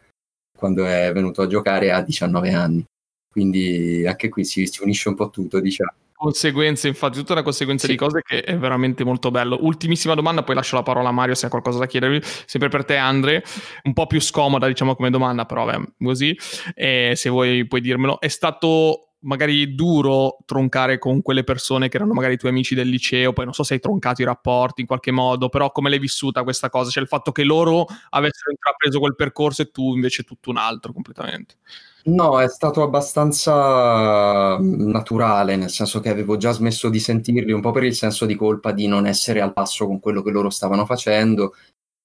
quando 0.54 0.84
è 0.84 1.10
venuto 1.14 1.40
a 1.40 1.46
giocare 1.46 1.90
a 1.90 2.02
19 2.02 2.52
anni. 2.52 2.84
Quindi 3.30 4.04
anche 4.06 4.28
qui 4.28 4.44
si, 4.44 4.66
si 4.66 4.82
unisce 4.82 5.08
un 5.08 5.14
po' 5.14 5.30
tutto, 5.30 5.58
diciamo. 5.58 5.90
Conseguenze, 6.12 6.86
infatti, 6.86 7.16
tutta 7.16 7.32
una 7.32 7.42
conseguenza 7.42 7.86
sì. 7.86 7.92
di 7.92 7.96
cose 7.96 8.20
che 8.22 8.42
è 8.42 8.58
veramente 8.58 9.04
molto 9.04 9.30
bello. 9.30 9.56
Ultimissima 9.62 10.12
domanda, 10.12 10.42
poi 10.42 10.54
lascio 10.54 10.76
la 10.76 10.82
parola 10.82 11.08
a 11.08 11.12
Mario 11.12 11.34
se 11.34 11.46
ha 11.46 11.48
qualcosa 11.48 11.78
da 11.78 11.86
chiedervi. 11.86 12.20
Sempre 12.22 12.68
per 12.68 12.84
te, 12.84 12.96
Andre, 12.96 13.42
un 13.84 13.94
po' 13.94 14.06
più 14.06 14.20
scomoda, 14.20 14.66
diciamo, 14.66 14.94
come 14.94 15.08
domanda, 15.08 15.46
però 15.46 15.64
beh, 15.64 15.94
così. 15.98 16.38
E 16.74 17.14
se 17.16 17.30
vuoi 17.30 17.66
puoi 17.66 17.80
dirmelo. 17.80 18.20
È 18.20 18.28
stato 18.28 19.11
magari 19.22 19.74
duro 19.74 20.38
troncare 20.44 20.98
con 20.98 21.22
quelle 21.22 21.44
persone 21.44 21.88
che 21.88 21.96
erano 21.96 22.12
magari 22.12 22.34
i 22.34 22.36
tuoi 22.36 22.50
amici 22.50 22.74
del 22.74 22.88
liceo, 22.88 23.32
poi 23.32 23.44
non 23.44 23.54
so 23.54 23.62
se 23.62 23.74
hai 23.74 23.80
troncato 23.80 24.22
i 24.22 24.24
rapporti 24.24 24.80
in 24.80 24.86
qualche 24.86 25.10
modo, 25.10 25.48
però 25.48 25.70
come 25.72 25.90
l'hai 25.90 25.98
vissuta 25.98 26.42
questa 26.42 26.70
cosa? 26.70 26.90
Cioè 26.90 27.02
il 27.02 27.08
fatto 27.08 27.32
che 27.32 27.44
loro 27.44 27.86
avessero 28.10 28.50
intrapreso 28.50 28.98
quel 28.98 29.14
percorso 29.14 29.62
e 29.62 29.70
tu 29.70 29.94
invece 29.94 30.22
tutto 30.22 30.50
un 30.50 30.56
altro 30.56 30.92
completamente. 30.92 31.56
No, 32.04 32.40
è 32.40 32.48
stato 32.48 32.82
abbastanza 32.82 34.58
naturale, 34.58 35.54
nel 35.54 35.70
senso 35.70 36.00
che 36.00 36.08
avevo 36.08 36.36
già 36.36 36.50
smesso 36.50 36.88
di 36.88 36.98
sentirli, 36.98 37.52
un 37.52 37.60
po' 37.60 37.70
per 37.70 37.84
il 37.84 37.94
senso 37.94 38.26
di 38.26 38.34
colpa 38.34 38.72
di 38.72 38.88
non 38.88 39.06
essere 39.06 39.40
al 39.40 39.52
passo 39.52 39.86
con 39.86 40.00
quello 40.00 40.20
che 40.22 40.32
loro 40.32 40.50
stavano 40.50 40.84
facendo 40.84 41.54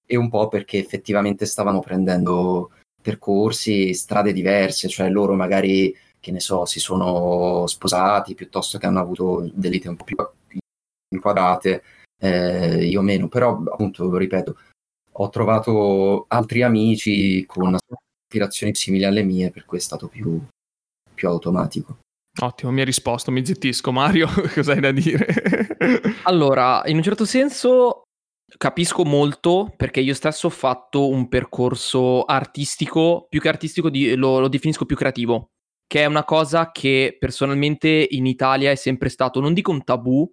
e 0.06 0.16
un 0.16 0.30
po' 0.30 0.50
perché 0.50 0.78
effettivamente 0.78 1.48
stavano 1.48 1.80
prendendo 1.80 2.72
percorsi, 3.02 3.94
strade 3.96 4.34
diverse, 4.34 4.88
cioè 4.88 5.10
loro 5.10 5.34
magari 5.34 5.96
che 6.20 6.32
ne 6.32 6.40
so, 6.40 6.66
si 6.66 6.80
sono 6.80 7.66
sposati 7.68 8.36
piuttosto 8.36 8.78
che 8.78 8.86
hanno 8.86 9.00
avuto 9.00 9.50
delle 9.54 9.76
vite 9.76 9.90
un 9.90 9.96
po' 9.96 10.04
più 10.04 10.16
inquadrate, 11.10 11.84
eh, 12.20 12.86
io 12.86 13.02
meno, 13.02 13.28
però 13.28 13.62
appunto, 13.72 14.16
ripeto, 14.18 14.58
ho 15.20 15.30
trovato 15.30 16.26
altri 16.28 16.64
amici 16.64 17.46
con 17.46 17.76
aspirazioni 17.76 18.76
simili 18.76 19.06
alle 19.06 19.24
mie, 19.24 19.52
per 19.52 19.66
cui 19.66 19.78
è 19.78 19.82
stato 19.82 20.08
più, 20.08 20.40
più 21.14 21.28
automatico. 21.28 22.00
Ottimo, 22.40 22.72
mi 22.72 22.80
hai 22.80 22.86
risposto, 22.86 23.32
mi 23.32 23.44
zittisco. 23.44 23.92
Mario, 23.92 24.28
cosa 24.54 24.74
hai 24.74 24.80
da 24.80 24.92
dire? 24.92 25.26
allora, 26.24 26.84
in 26.86 26.98
un 26.98 27.04
certo 27.04 27.26
senso 27.26 28.04
capisco 28.58 29.04
molto 29.04 29.74
perché 29.76 30.00
io 30.00 30.14
stesso 30.14 30.48
ho 30.48 30.52
fatto 30.52 31.10
un 31.10 31.28
percorso 31.28 32.24
artistico, 32.24 33.26
più 33.28 33.42
che 33.42 33.50
artistico 33.50 33.90
lo, 33.92 34.40
lo 34.40 34.48
definisco 34.48 34.86
più 34.86 34.96
creativo 34.96 35.48
che 35.88 36.02
è 36.02 36.06
una 36.06 36.26
cosa 36.26 36.72
che 36.72 37.16
personalmente 37.18 38.08
in 38.12 38.26
Italia 38.26 38.72
è 38.72 38.76
sempre 38.76 39.10
stato, 39.10 39.40
non 39.40 39.54
dico 39.54 39.72
un 39.72 39.84
tabù, 39.84 40.30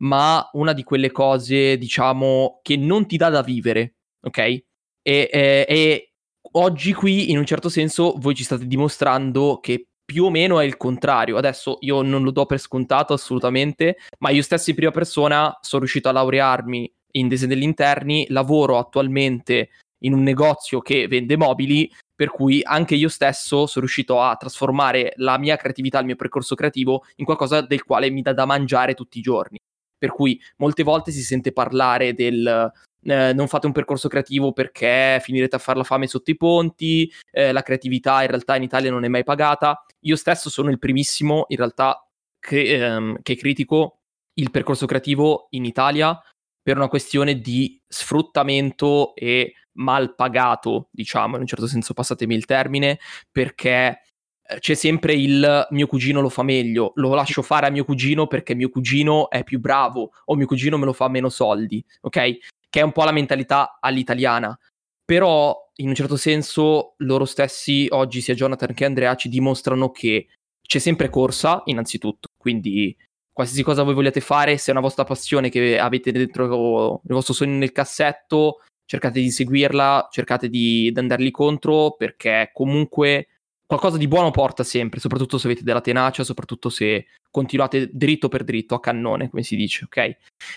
ma 0.00 0.48
una 0.52 0.72
di 0.72 0.84
quelle 0.84 1.10
cose, 1.10 1.76
diciamo, 1.78 2.60
che 2.62 2.76
non 2.76 3.06
ti 3.06 3.16
dà 3.16 3.30
da 3.30 3.42
vivere, 3.42 3.94
ok? 4.20 4.38
E, 4.38 4.64
e, 5.02 5.66
e 5.66 6.12
oggi 6.52 6.92
qui, 6.92 7.30
in 7.30 7.38
un 7.38 7.46
certo 7.46 7.68
senso, 7.68 8.14
voi 8.18 8.34
ci 8.34 8.44
state 8.44 8.66
dimostrando 8.66 9.58
che 9.60 9.88
più 10.04 10.24
o 10.24 10.30
meno 10.30 10.60
è 10.60 10.64
il 10.64 10.76
contrario. 10.76 11.36
Adesso 11.36 11.78
io 11.80 12.02
non 12.02 12.22
lo 12.22 12.30
do 12.30 12.46
per 12.46 12.58
scontato 12.58 13.12
assolutamente, 13.12 13.96
ma 14.20 14.30
io 14.30 14.42
stesso 14.42 14.70
in 14.70 14.76
prima 14.76 14.90
persona 14.90 15.58
sono 15.60 15.82
riuscito 15.82 16.08
a 16.08 16.12
laurearmi 16.12 16.92
in 17.12 17.28
design 17.28 17.48
degli 17.48 17.62
interni, 17.62 18.26
lavoro 18.28 18.78
attualmente 18.78 19.70
in 20.00 20.12
un 20.12 20.22
negozio 20.22 20.80
che 20.80 21.06
vende 21.08 21.36
mobili 21.36 21.90
per 22.14 22.30
cui 22.30 22.62
anche 22.64 22.94
io 22.94 23.08
stesso 23.08 23.66
sono 23.66 23.84
riuscito 23.84 24.20
a 24.20 24.34
trasformare 24.36 25.12
la 25.16 25.38
mia 25.38 25.56
creatività, 25.56 26.00
il 26.00 26.06
mio 26.06 26.16
percorso 26.16 26.54
creativo 26.54 27.04
in 27.16 27.24
qualcosa 27.24 27.60
del 27.60 27.84
quale 27.84 28.10
mi 28.10 28.22
dà 28.22 28.32
da 28.32 28.44
mangiare 28.44 28.94
tutti 28.94 29.18
i 29.18 29.22
giorni. 29.22 29.58
Per 29.96 30.10
cui 30.10 30.40
molte 30.56 30.82
volte 30.82 31.10
si 31.12 31.22
sente 31.22 31.52
parlare 31.52 32.14
del 32.14 32.72
eh, 33.02 33.32
non 33.32 33.46
fate 33.46 33.66
un 33.66 33.72
percorso 33.72 34.08
creativo 34.08 34.52
perché 34.52 35.20
finirete 35.22 35.56
a 35.56 35.60
fare 35.60 35.78
la 35.78 35.84
fame 35.84 36.06
sotto 36.06 36.30
i 36.30 36.36
ponti, 36.36 37.10
eh, 37.30 37.52
la 37.52 37.62
creatività 37.62 38.22
in 38.22 38.28
realtà 38.28 38.56
in 38.56 38.64
Italia 38.64 38.90
non 38.90 39.04
è 39.04 39.08
mai 39.08 39.24
pagata. 39.24 39.84
Io 40.00 40.16
stesso 40.16 40.50
sono 40.50 40.70
il 40.70 40.78
primissimo 40.78 41.44
in 41.48 41.56
realtà 41.56 42.04
che, 42.40 42.84
ehm, 42.84 43.18
che 43.22 43.36
critico 43.36 44.00
il 44.34 44.50
percorso 44.50 44.86
creativo 44.86 45.46
in 45.50 45.64
Italia 45.64 46.20
per 46.60 46.76
una 46.76 46.88
questione 46.88 47.40
di 47.40 47.80
sfruttamento 47.86 49.14
e 49.14 49.54
mal 49.78 50.14
pagato, 50.14 50.88
diciamo, 50.90 51.36
in 51.36 51.42
un 51.42 51.46
certo 51.46 51.66
senso 51.66 51.94
passatemi 51.94 52.34
il 52.34 52.44
termine, 52.44 52.98
perché 53.30 54.02
eh, 54.42 54.58
c'è 54.58 54.74
sempre 54.74 55.14
il 55.14 55.66
mio 55.70 55.86
cugino 55.86 56.20
lo 56.20 56.28
fa 56.28 56.42
meglio, 56.42 56.92
lo 56.96 57.14
lascio 57.14 57.42
fare 57.42 57.66
a 57.66 57.70
mio 57.70 57.84
cugino 57.84 58.26
perché 58.26 58.54
mio 58.54 58.70
cugino 58.70 59.30
è 59.30 59.44
più 59.44 59.60
bravo 59.60 60.10
o 60.24 60.34
mio 60.34 60.46
cugino 60.46 60.78
me 60.78 60.84
lo 60.84 60.92
fa 60.92 61.08
meno 61.08 61.28
soldi, 61.28 61.84
ok? 62.00 62.36
Che 62.70 62.80
è 62.80 62.82
un 62.82 62.92
po' 62.92 63.04
la 63.04 63.12
mentalità 63.12 63.78
all'italiana. 63.80 64.58
Però 65.04 65.56
in 65.76 65.88
un 65.88 65.94
certo 65.94 66.16
senso 66.16 66.94
loro 66.98 67.24
stessi, 67.24 67.86
oggi 67.90 68.20
sia 68.20 68.34
Jonathan 68.34 68.74
che 68.74 68.84
Andrea, 68.84 69.14
ci 69.14 69.28
dimostrano 69.28 69.90
che 69.90 70.26
c'è 70.60 70.78
sempre 70.78 71.08
corsa, 71.08 71.62
innanzitutto, 71.64 72.28
quindi 72.36 72.94
qualsiasi 73.32 73.62
cosa 73.62 73.84
voi 73.84 73.94
vogliate 73.94 74.20
fare, 74.20 74.58
se 74.58 74.68
è 74.68 74.72
una 74.72 74.82
vostra 74.82 75.04
passione 75.04 75.48
che 75.48 75.78
avete 75.78 76.10
dentro 76.10 77.00
il 77.04 77.14
vostro 77.14 77.32
sogno 77.32 77.56
nel 77.56 77.72
cassetto, 77.72 78.62
cercate 78.88 79.20
di 79.20 79.30
seguirla, 79.30 80.08
cercate 80.10 80.48
di, 80.48 80.90
di 80.90 80.98
andarli 80.98 81.30
contro 81.30 81.92
perché 81.92 82.50
comunque 82.54 83.28
qualcosa 83.66 83.98
di 83.98 84.08
buono 84.08 84.30
porta 84.30 84.64
sempre, 84.64 84.98
soprattutto 84.98 85.36
se 85.36 85.46
avete 85.46 85.62
della 85.62 85.82
tenacia, 85.82 86.24
soprattutto 86.24 86.70
se 86.70 87.08
continuate 87.30 87.90
dritto 87.92 88.28
per 88.28 88.44
dritto, 88.44 88.74
a 88.74 88.80
cannone, 88.80 89.28
come 89.28 89.42
si 89.42 89.56
dice, 89.56 89.84
ok? 89.84 89.96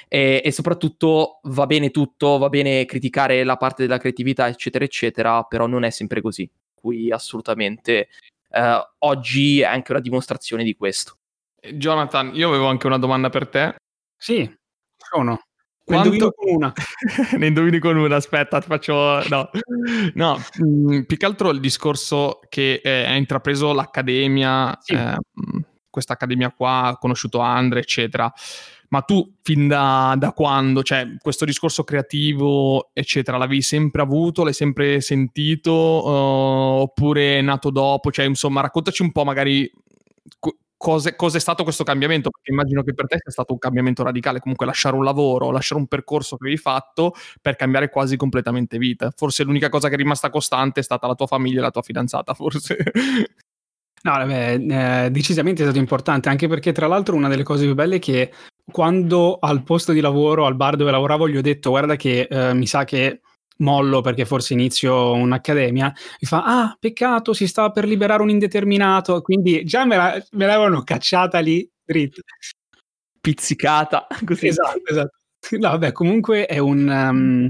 E, 0.08 0.42
e, 0.46 0.52
soprattutto 0.52 1.42
va 1.44 1.66
bene 1.66 1.92
tutto, 1.92 2.38
va 2.38 2.48
bene 2.48 2.86
criticare 2.86 3.44
la 3.44 3.58
parte 3.58 3.84
della 3.84 3.98
creatività, 3.98 4.48
eccetera, 4.48 4.86
eccetera, 4.86 5.44
però 5.44 5.68
non 5.68 5.84
è 5.84 5.90
sempre 5.90 6.22
così. 6.22 6.50
Qui 6.74 7.12
assolutamente 7.12 8.08
eh, 8.50 8.88
oggi 9.00 9.60
è 9.60 9.66
anche 9.66 9.92
una 9.92 10.00
dimostrazione 10.00 10.64
di 10.64 10.74
questo. 10.78 11.18
Jonathan, 11.74 12.34
io 12.34 12.48
avevo 12.48 12.68
anche 12.68 12.88
una 12.88 12.98
domanda 12.98 13.30
per 13.30 13.50
te. 13.50 13.76
Sì, 14.16 14.50
sono. 14.96 15.42
Quanto... 15.84 16.10
Ne 16.10 16.16
indovini 16.16 16.32
con 16.36 16.56
una. 16.56 16.74
ne 17.38 17.48
indovini 17.48 17.80
con 17.80 17.98
una, 17.98 18.16
aspetta, 18.16 18.60
ti 18.60 18.68
faccio... 18.68 19.24
No, 19.30 19.50
no 20.14 20.38
mh, 20.58 20.96
mm, 20.96 21.02
più 21.02 21.18
che 21.18 21.26
altro 21.26 21.50
il 21.50 21.60
discorso 21.60 22.40
che 22.50 22.82
eh, 22.84 23.06
ha 23.06 23.16
intrapreso 23.16 23.74
l'Accademia, 23.74 24.78
sì. 24.80 24.94
eh, 24.94 25.16
questa 25.90 26.14
Accademia 26.14 26.52
qua, 26.52 26.84
ha 26.84 26.98
conosciuto 26.98 27.40
Andre, 27.40 27.82
eccetera. 27.82 28.32
Ma 28.90 29.02
tu 29.02 29.36
fin 29.42 29.70
da, 29.70 30.16
da, 30.18 30.34
quando, 30.34 30.84
cioè 30.84 31.16
questo 31.18 31.46
discorso 31.46 31.86
creativo, 31.86 32.90
eccetera, 32.94 33.38
l'avevi 33.38 33.62
sempre 33.62 34.02
avuto, 34.02 34.44
l'hai 34.44 34.52
sempre 34.52 35.00
sentito, 35.00 35.72
uh, 35.72 36.82
oppure 36.82 37.38
è 37.38 37.42
nato 37.42 37.70
dopo? 37.70 38.12
Cioè, 38.12 38.26
insomma, 38.26 38.60
raccontaci 38.60 39.02
un 39.02 39.14
po' 39.14 39.24
magari 39.24 39.72
cosa 40.82 41.38
è 41.38 41.40
stato 41.40 41.64
questo 41.64 41.84
cambiamento? 41.84 42.32
Perché 42.32 42.52
immagino 42.52 42.82
che 42.82 42.94
per 42.94 43.06
te 43.06 43.18
sia 43.22 43.32
stato 43.32 43.54
un 43.54 43.60
cambiamento 43.60 44.04
radicale, 44.04 44.40
comunque 44.40 44.66
lasciare 44.66 44.96
un 44.96 45.04
lavoro, 45.04 45.52
lasciare 45.52 45.80
un 45.80 45.88
percorso 45.88 46.38
che 46.38 46.46
avevi 46.46 46.60
fatto 46.60 47.14
per 47.40 47.56
cambiare 47.56 47.90
quasi 47.90 48.18
completamente 48.18 48.78
vita. 48.78 49.12
Forse 49.16 49.44
l'unica 49.44 49.70
cosa 49.70 49.90
che 49.90 49.94
è 49.94 49.98
rimasta 49.98 50.30
costante 50.30 50.80
è 50.80 50.84
stata 50.84 51.06
la 51.06 51.16
tua 51.16 51.28
famiglia 51.28 51.60
e 51.60 51.62
la 51.62 51.72
tua 51.72 51.84
fidanzata, 51.84 52.34
forse. 52.34 52.78
No, 54.04 54.14
beh, 54.26 55.06
eh, 55.06 55.12
decisamente 55.12 55.62
è 55.62 55.66
stato 55.66 55.78
importante, 55.78 56.28
anche 56.28 56.48
perché 56.48 56.72
tra 56.72 56.88
l'altro 56.88 57.16
una 57.16 57.28
delle 57.28 57.44
cose 57.44 57.66
più 57.66 57.76
belle 57.76 57.98
è 57.98 58.00
che 58.00 58.32
quando 58.72 59.38
al 59.40 59.62
posto 59.62 59.92
di 59.92 60.00
lavoro, 60.00 60.48
al 60.48 60.56
bar 60.56 60.76
dove 60.76 60.90
lavoravo, 60.90 61.30
gli 61.30 61.38
ho 61.38 61.42
detto 61.42 61.70
guarda 61.70 61.96
che 61.96 62.22
eh, 62.28 62.56
mi 62.56 62.66
sa 62.66 62.84
che 62.84 63.22
mollo 63.58 64.02
perché 64.02 64.26
forse 64.26 64.54
inizio 64.54 65.14
un'accademia, 65.14 65.94
mi 66.20 66.28
fa 66.28 66.44
ah 66.44 66.78
peccato 66.80 67.34
si 67.34 67.48
stava 67.48 67.72
per 67.72 67.86
liberare 67.86 68.22
un 68.22 68.30
indeterminato, 68.30 69.22
quindi 69.22 69.64
già 69.64 69.86
me, 69.86 69.96
la, 69.96 70.26
me 70.32 70.46
l'avevano 70.46 70.84
cacciata 70.84 71.40
lì 71.40 71.68
dritta. 71.84 72.22
Pizzicata, 73.20 74.08
così. 74.26 74.48
Esatto, 74.48 74.82
esatto. 74.86 75.18
No, 75.52 75.70
vabbè, 75.70 75.92
comunque 75.92 76.46
è 76.46 76.58
un... 76.58 76.88
Um, 76.88 77.50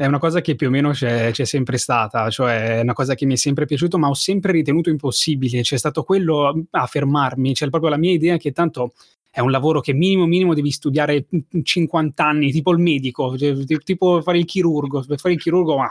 è 0.00 0.06
una 0.06 0.18
cosa 0.18 0.40
che 0.40 0.54
più 0.54 0.68
o 0.68 0.70
meno 0.70 0.92
c'è, 0.92 1.30
c'è, 1.30 1.44
sempre 1.44 1.76
stata, 1.76 2.30
cioè 2.30 2.78
è 2.78 2.80
una 2.80 2.94
cosa 2.94 3.14
che 3.14 3.26
mi 3.26 3.34
è 3.34 3.36
sempre 3.36 3.66
piaciuto, 3.66 3.98
ma 3.98 4.08
ho 4.08 4.14
sempre 4.14 4.50
ritenuto 4.50 4.88
impossibile. 4.88 5.60
C'è 5.60 5.76
stato 5.76 6.04
quello 6.04 6.64
a 6.70 6.86
fermarmi, 6.86 7.54
cioè 7.54 7.68
proprio 7.68 7.90
la 7.90 7.98
mia 7.98 8.12
idea 8.12 8.38
che 8.38 8.50
tanto 8.52 8.92
è 9.30 9.40
un 9.40 9.50
lavoro 9.50 9.80
che 9.80 9.92
minimo 9.92 10.26
minimo 10.26 10.54
devi 10.54 10.70
studiare 10.70 11.26
50 11.62 12.24
anni, 12.24 12.50
tipo 12.50 12.72
il 12.72 12.78
medico, 12.78 13.38
cioè, 13.38 13.54
tipo 13.84 14.20
fare 14.22 14.38
il 14.38 14.44
chirurgo. 14.44 15.04
Per 15.06 15.18
fare 15.18 15.34
il 15.34 15.40
chirurgo, 15.40 15.76
ma 15.76 15.90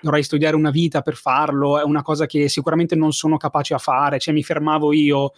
dovrei 0.00 0.22
studiare 0.24 0.56
una 0.56 0.70
vita 0.70 1.00
per 1.00 1.14
farlo, 1.14 1.78
è 1.78 1.84
una 1.84 2.02
cosa 2.02 2.26
che 2.26 2.48
sicuramente 2.48 2.96
non 2.96 3.12
sono 3.12 3.36
capace 3.36 3.74
a 3.74 3.78
fare, 3.78 4.18
cioè 4.18 4.34
mi 4.34 4.42
fermavo 4.42 4.92
io 4.92 5.32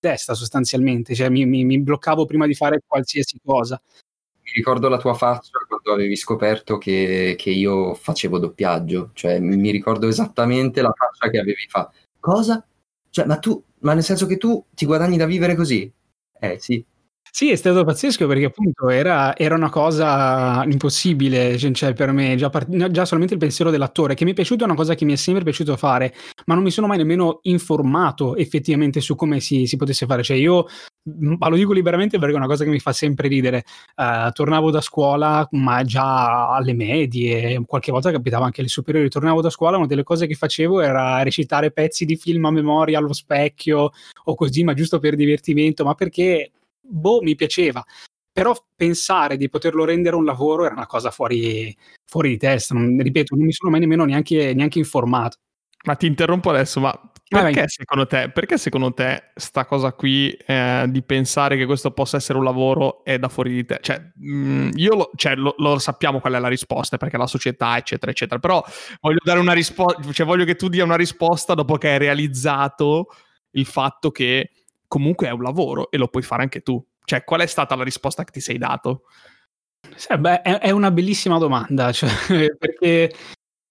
testa 0.00 0.34
sostanzialmente, 0.34 1.14
cioè 1.14 1.28
mi, 1.28 1.44
mi, 1.44 1.64
mi 1.64 1.80
bloccavo 1.80 2.24
prima 2.24 2.46
di 2.46 2.54
fare 2.54 2.80
qualsiasi 2.86 3.38
cosa 3.44 3.80
mi 4.48 4.54
ricordo 4.54 4.88
la 4.88 4.96
tua 4.96 5.12
faccia 5.12 5.58
quando 5.68 5.92
avevi 5.92 6.16
scoperto 6.16 6.78
che, 6.78 7.34
che, 7.36 7.50
io 7.50 7.92
facevo 7.94 8.38
doppiaggio, 8.38 9.10
cioè 9.12 9.38
mi 9.40 9.70
ricordo 9.70 10.08
esattamente 10.08 10.80
la 10.80 10.92
faccia 10.96 11.28
che 11.28 11.38
avevi 11.38 11.66
fatto. 11.68 11.96
Cosa? 12.18 12.66
Cioè, 13.10 13.26
ma 13.26 13.38
tu, 13.38 13.62
ma 13.80 13.92
nel 13.92 14.02
senso 14.02 14.26
che 14.26 14.38
tu 14.38 14.64
ti 14.74 14.86
guadagni 14.86 15.18
da 15.18 15.26
vivere 15.26 15.54
così? 15.54 15.92
Eh 16.40 16.58
sì. 16.60 16.84
Sì, 17.30 17.50
è 17.50 17.56
stato 17.56 17.84
pazzesco 17.84 18.26
perché 18.26 18.46
appunto 18.46 18.88
era, 18.88 19.36
era 19.36 19.54
una 19.54 19.70
cosa 19.70 20.64
impossibile 20.66 21.56
cioè, 21.58 21.70
cioè 21.72 21.92
per 21.92 22.10
me, 22.12 22.36
già, 22.36 22.48
part- 22.48 22.90
già, 22.90 23.04
solamente 23.04 23.34
il 23.34 23.40
pensiero 23.40 23.70
dell'attore, 23.70 24.14
che 24.14 24.24
mi 24.24 24.30
è 24.32 24.34
piaciuto, 24.34 24.62
è 24.62 24.66
una 24.66 24.74
cosa 24.74 24.94
che 24.94 25.04
mi 25.04 25.12
è 25.12 25.16
sempre 25.16 25.44
piaciuto 25.44 25.76
fare, 25.76 26.14
ma 26.46 26.54
non 26.54 26.62
mi 26.62 26.70
sono 26.70 26.86
mai 26.86 26.96
nemmeno 26.96 27.40
informato 27.42 28.34
effettivamente 28.36 29.00
su 29.00 29.14
come 29.14 29.40
si, 29.40 29.66
si 29.66 29.76
potesse 29.76 30.06
fare. 30.06 30.22
Cioè 30.22 30.36
io, 30.36 30.66
ma 31.38 31.48
lo 31.48 31.56
dico 31.56 31.72
liberamente 31.72 32.18
perché 32.18 32.34
è 32.34 32.38
una 32.38 32.46
cosa 32.46 32.64
che 32.64 32.70
mi 32.70 32.80
fa 32.80 32.92
sempre 32.92 33.28
ridere, 33.28 33.64
uh, 33.96 34.30
tornavo 34.32 34.70
da 34.70 34.80
scuola, 34.80 35.46
ma 35.52 35.82
già 35.84 36.48
alle 36.48 36.72
medie, 36.74 37.62
qualche 37.66 37.92
volta 37.92 38.10
capitava 38.10 38.44
anche 38.46 38.60
alle 38.60 38.70
superiori, 38.70 39.08
tornavo 39.08 39.40
da 39.42 39.50
scuola, 39.50 39.76
una 39.76 39.86
delle 39.86 40.02
cose 40.02 40.26
che 40.26 40.34
facevo 40.34 40.80
era 40.80 41.22
recitare 41.22 41.70
pezzi 41.72 42.04
di 42.04 42.16
film 42.16 42.44
a 42.46 42.50
memoria 42.50 42.98
allo 42.98 43.12
specchio 43.12 43.90
o 44.24 44.34
così, 44.34 44.64
ma 44.64 44.74
giusto 44.74 44.98
per 44.98 45.14
divertimento, 45.14 45.84
ma 45.84 45.94
perché 45.94 46.50
boh, 46.88 47.20
mi 47.22 47.34
piaceva. 47.34 47.84
Però 48.32 48.54
pensare 48.74 49.36
di 49.36 49.48
poterlo 49.48 49.84
rendere 49.84 50.16
un 50.16 50.24
lavoro 50.24 50.64
era 50.64 50.74
una 50.74 50.86
cosa 50.86 51.10
fuori, 51.10 51.76
fuori 52.04 52.30
di 52.30 52.36
testa. 52.36 52.74
Non, 52.74 52.98
ripeto, 52.98 53.34
non 53.34 53.44
mi 53.44 53.52
sono 53.52 53.70
mai 53.70 53.80
nemmeno 53.80 54.04
neanche, 54.04 54.54
neanche 54.54 54.78
informato. 54.78 55.38
Ma 55.84 55.94
ti 55.94 56.06
interrompo 56.06 56.50
adesso, 56.50 56.80
ma 56.80 57.10
perché, 57.28 57.60
ah, 57.60 57.68
secondo 57.68 58.06
te, 58.06 58.30
perché 58.30 58.56
secondo 58.56 58.92
te 58.94 59.30
sta 59.34 59.66
cosa 59.66 59.92
qui 59.92 60.30
eh, 60.32 60.86
di 60.88 61.02
pensare 61.02 61.56
che 61.56 61.66
questo 61.66 61.90
possa 61.90 62.16
essere 62.16 62.38
un 62.38 62.44
lavoro 62.44 63.04
è 63.04 63.18
da 63.18 63.28
fuori 63.28 63.52
di 63.52 63.64
te? 63.64 63.78
Cioè, 63.82 64.12
mh, 64.14 64.32
mm, 64.32 64.70
io 64.74 64.94
lo, 64.94 65.10
cioè, 65.14 65.34
lo, 65.36 65.54
lo, 65.58 65.78
sappiamo 65.78 66.20
qual 66.20 66.34
è 66.34 66.38
la 66.38 66.48
risposta, 66.48 66.96
perché 66.96 67.18
la 67.18 67.26
società, 67.26 67.76
eccetera, 67.76 68.10
eccetera. 68.10 68.40
Però 68.40 68.64
voglio 69.00 69.20
dare 69.22 69.40
una 69.40 69.52
risposta, 69.52 70.00
cioè 70.12 70.26
voglio 70.26 70.44
che 70.44 70.56
tu 70.56 70.68
dia 70.68 70.84
una 70.84 70.96
risposta 70.96 71.54
dopo 71.54 71.76
che 71.76 71.90
hai 71.90 71.98
realizzato 71.98 73.08
il 73.52 73.66
fatto 73.66 74.10
che 74.10 74.50
comunque 74.88 75.28
è 75.28 75.30
un 75.30 75.42
lavoro 75.42 75.90
e 75.90 75.98
lo 75.98 76.08
puoi 76.08 76.22
fare 76.22 76.42
anche 76.42 76.62
tu. 76.62 76.84
Cioè, 77.04 77.24
qual 77.24 77.40
è 77.40 77.46
stata 77.46 77.76
la 77.76 77.84
risposta 77.84 78.24
che 78.24 78.32
ti 78.32 78.40
sei 78.40 78.58
dato? 78.58 79.02
Sì, 79.94 80.16
beh, 80.16 80.42
è, 80.42 80.58
è, 80.58 80.70
una 80.70 80.90
bellissima 80.90 81.38
domanda, 81.38 81.92
cioè, 81.92 82.10
perché... 82.56 83.12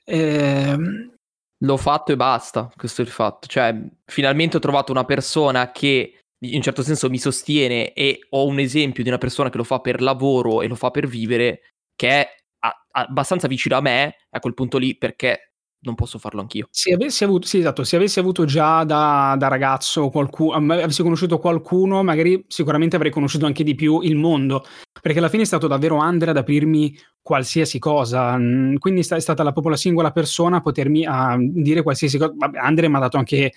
Ehm... 0.06 1.15
L'ho 1.62 1.77
fatto 1.77 2.12
e 2.12 2.15
basta, 2.15 2.71
questo 2.75 3.01
è 3.01 3.03
il 3.03 3.10
fatto. 3.10 3.47
Cioè, 3.47 3.75
finalmente 4.06 4.58
ho 4.58 4.60
trovato 4.60 4.91
una 4.91 5.06
persona 5.06 5.71
che 5.71 6.19
in 6.39 6.56
un 6.56 6.62
certo 6.62 6.84
senso 6.84 7.10
mi 7.10 7.17
sostiene 7.17 7.93
e 7.93 8.19
ho 8.30 8.45
un 8.45 8.60
esempio 8.60 9.01
di 9.01 9.10
una 9.10 9.17
persona 9.17 9.49
che 9.49 9.58
lo 9.58 9.63
fa 9.63 9.80
per 9.80 10.01
lavoro 10.01 10.62
e 10.62 10.67
lo 10.67 10.75
fa 10.75 10.91
per 10.91 11.08
vivere, 11.08 11.62
che 11.95 12.10
è 12.10 12.36
a- 12.60 12.86
abbastanza 12.91 13.47
vicino 13.47 13.75
a 13.75 13.82
me 13.82 14.17
a 14.30 14.39
quel 14.39 14.53
punto 14.53 14.77
lì 14.77 14.95
perché 14.95 15.53
non 15.88 15.95
posso 15.95 16.19
farlo 16.19 16.41
anch'io. 16.41 16.67
Se 16.69 16.93
avessi 16.93 17.23
avuto, 17.23 17.47
sì, 17.47 17.60
esatto, 17.60 17.84
se 17.84 17.95
avessi 17.95 18.19
avuto 18.19 18.45
già 18.45 18.84
da, 18.84 19.36
da 19.38 19.47
ragazzo 19.47 20.10
qualcuno, 20.10 20.73
avessi 20.73 21.02
conosciuto 21.02 21.39
qualcuno, 21.39 22.04
magari 22.04 22.45
sicuramente 22.47 22.95
avrei 22.95 23.12
conosciuto 23.12 23.45
anche 23.45 23.63
di 23.63 23.73
più 23.73 24.02
il 24.02 24.15
mondo, 24.15 24.65
perché 25.02 25.19
alla 25.19 25.30
fine 25.30 25.43
è 25.43 25.45
stato 25.45 25.67
davvero 25.67 25.97
Andre 25.97 26.32
ad 26.32 26.38
aprirmi 26.38 26.95
qualsiasi 27.21 27.80
cosa, 27.80 28.38
mm, 28.38 28.76
quindi 28.76 29.02
è 29.02 29.19
stata 29.19 29.43
la, 29.43 29.52
proprio 29.52 29.71
la 29.71 29.80
singola 29.80 30.12
persona 30.12 30.58
a 30.58 30.62
potermi 30.62 31.06
a 31.06 31.36
dire 31.39 31.82
qualsiasi 31.82 32.17
cosa. 32.17 32.34
Vabbè, 32.36 32.58
Andre 32.60 32.88
mi 32.88 32.95
ha 32.95 33.00
dato 33.00 33.17
anche 33.17 33.54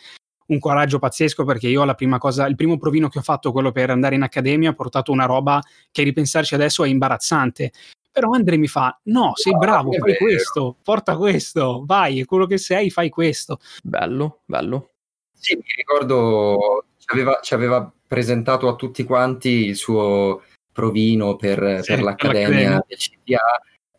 un 0.47 0.59
coraggio 0.59 0.99
pazzesco 0.99 1.45
perché 1.45 1.69
io 1.69 1.85
la 1.85 1.95
prima 1.95 2.19
cosa, 2.19 2.47
il 2.47 2.57
primo 2.57 2.77
provino 2.77 3.09
che 3.09 3.19
ho 3.19 3.23
fatto, 3.23 3.53
quello 3.53 3.73
per 3.73 3.91
andare 3.91 4.15
in 4.15 4.23
accademia, 4.23 4.71
ha 4.71 4.75
portato 4.75 5.13
una 5.13 5.27
roba 5.27 5.61
che 5.91 6.03
ripensarci 6.03 6.55
adesso 6.55 6.85
è 6.85 6.89
imbarazzante. 6.89 7.73
Però 8.13 8.31
Andre 8.33 8.57
mi 8.57 8.67
fa: 8.67 8.99
No, 9.05 9.33
sei 9.35 9.57
bravo, 9.57 9.93
fai 9.93 10.13
vero. 10.13 10.25
questo, 10.25 10.77
porta 10.83 11.17
questo, 11.17 11.83
vai, 11.85 12.21
è 12.21 12.25
quello 12.25 12.47
che 12.47 12.59
sei, 12.59 12.91
fai 12.91 13.09
questo. 13.09 13.59
Bello, 13.83 14.41
bello. 14.45 14.91
Sì, 15.33 15.55
mi 15.55 15.63
ricordo, 15.77 16.87
ci 16.99 17.07
aveva, 17.13 17.39
ci 17.43 17.55
aveva 17.55 17.91
presentato 18.07 18.69
a 18.69 18.75
tutti 18.75 19.05
quanti 19.05 19.49
il 19.67 19.77
suo 19.77 20.43
provino 20.73 21.37
per, 21.37 21.83
sì, 21.83 21.95
per 21.95 22.03
l'accademia 22.03 22.85
del 22.87 22.99
CTA 22.99 23.39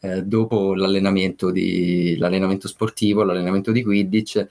eh, 0.02 0.24
dopo 0.24 0.74
l'allenamento, 0.74 1.52
di, 1.52 2.18
l'allenamento 2.18 2.68
sportivo, 2.68 3.24
l'allenamento 3.24 3.72
di 3.72 3.84
Quidditch 3.84 4.48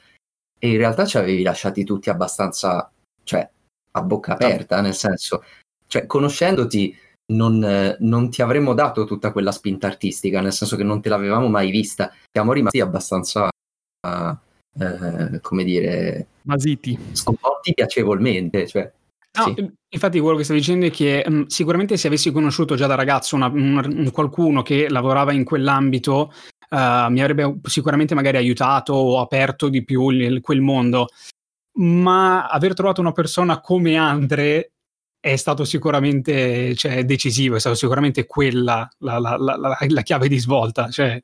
e 0.59 0.69
in 0.69 0.77
realtà 0.77 1.07
ci 1.07 1.19
avevi 1.19 1.43
lasciati 1.43 1.85
tutti 1.85 2.11
abbastanza, 2.11 2.91
cioè, 3.25 3.49
a 3.93 4.03
bocca 4.03 4.33
aperta, 4.35 4.81
nel 4.81 4.95
senso, 4.95 5.43
cioè, 5.89 6.07
conoscendoti 6.07 6.97
non, 7.31 7.97
non, 7.99 8.31
ti 8.31 8.43
avremmo 8.43 8.75
dato 8.75 9.05
tutta 9.05 9.33
quella 9.33 9.53
spinta 9.53 9.87
artistica, 9.87 10.41
nel 10.41 10.53
senso 10.53 10.77
che 10.77 10.83
non 10.83 11.01
te 11.01 11.09
l'avevamo 11.09 11.49
mai 11.49 11.71
vista. 11.71 12.13
Siamo 12.31 12.53
rimasti 12.53 12.81
abbastanza, 12.81 13.49
eh, 14.79 15.41
come 15.41 15.65
dire, 15.65 16.27
basiti, 16.43 16.99
sconvolti 17.13 17.75
piacevolmente. 17.75 18.67
Cioè, 18.67 18.91
no, 19.39 19.55
sì. 19.55 19.73
Infatti, 19.93 20.21
quello 20.21 20.37
che 20.37 20.45
sto 20.45 20.53
dicendo 20.53 20.87
è 20.87 20.91
che 20.91 21.25
mh, 21.27 21.47
sicuramente 21.47 21.97
se 21.97 22.09
avessi 22.09 22.33
conosciuto 22.33 22.75
già 22.75 22.87
da 22.87 22.95
ragazzo 22.95 23.37
una, 23.37 23.47
un, 23.47 24.11
qualcuno 24.13 24.63
che 24.63 24.89
lavorava 24.89 25.33
in 25.33 25.45
quell'ambito, 25.45 26.33
uh, 26.71 27.11
mi 27.11 27.21
avrebbe 27.21 27.59
sicuramente 27.65 28.15
magari 28.15 28.37
aiutato 28.37 28.93
o 28.93 29.21
aperto 29.21 29.69
di 29.69 29.85
più 29.85 30.11
il, 30.11 30.41
quel 30.41 30.61
mondo. 30.61 31.09
Ma 31.73 32.49
aver 32.49 32.75
trovato 32.75 33.01
una 33.01 33.13
persona 33.13 33.61
come 33.61 33.97
Andre 33.97 34.73
è 35.21 35.37
stato 35.37 35.65
sicuramente 35.65 36.75
cioè, 36.75 37.05
decisivo, 37.05 37.57
è 37.57 37.61
stato 37.61 37.77
sicuramente 37.77 38.27
quella 38.27 38.89
la, 38.99 39.19
la, 39.19 39.37
la, 39.37 39.77
la 39.87 40.03
chiave 40.03 40.29
di 40.29 40.39
svolta. 40.39 40.89
Cioè. 40.89 41.21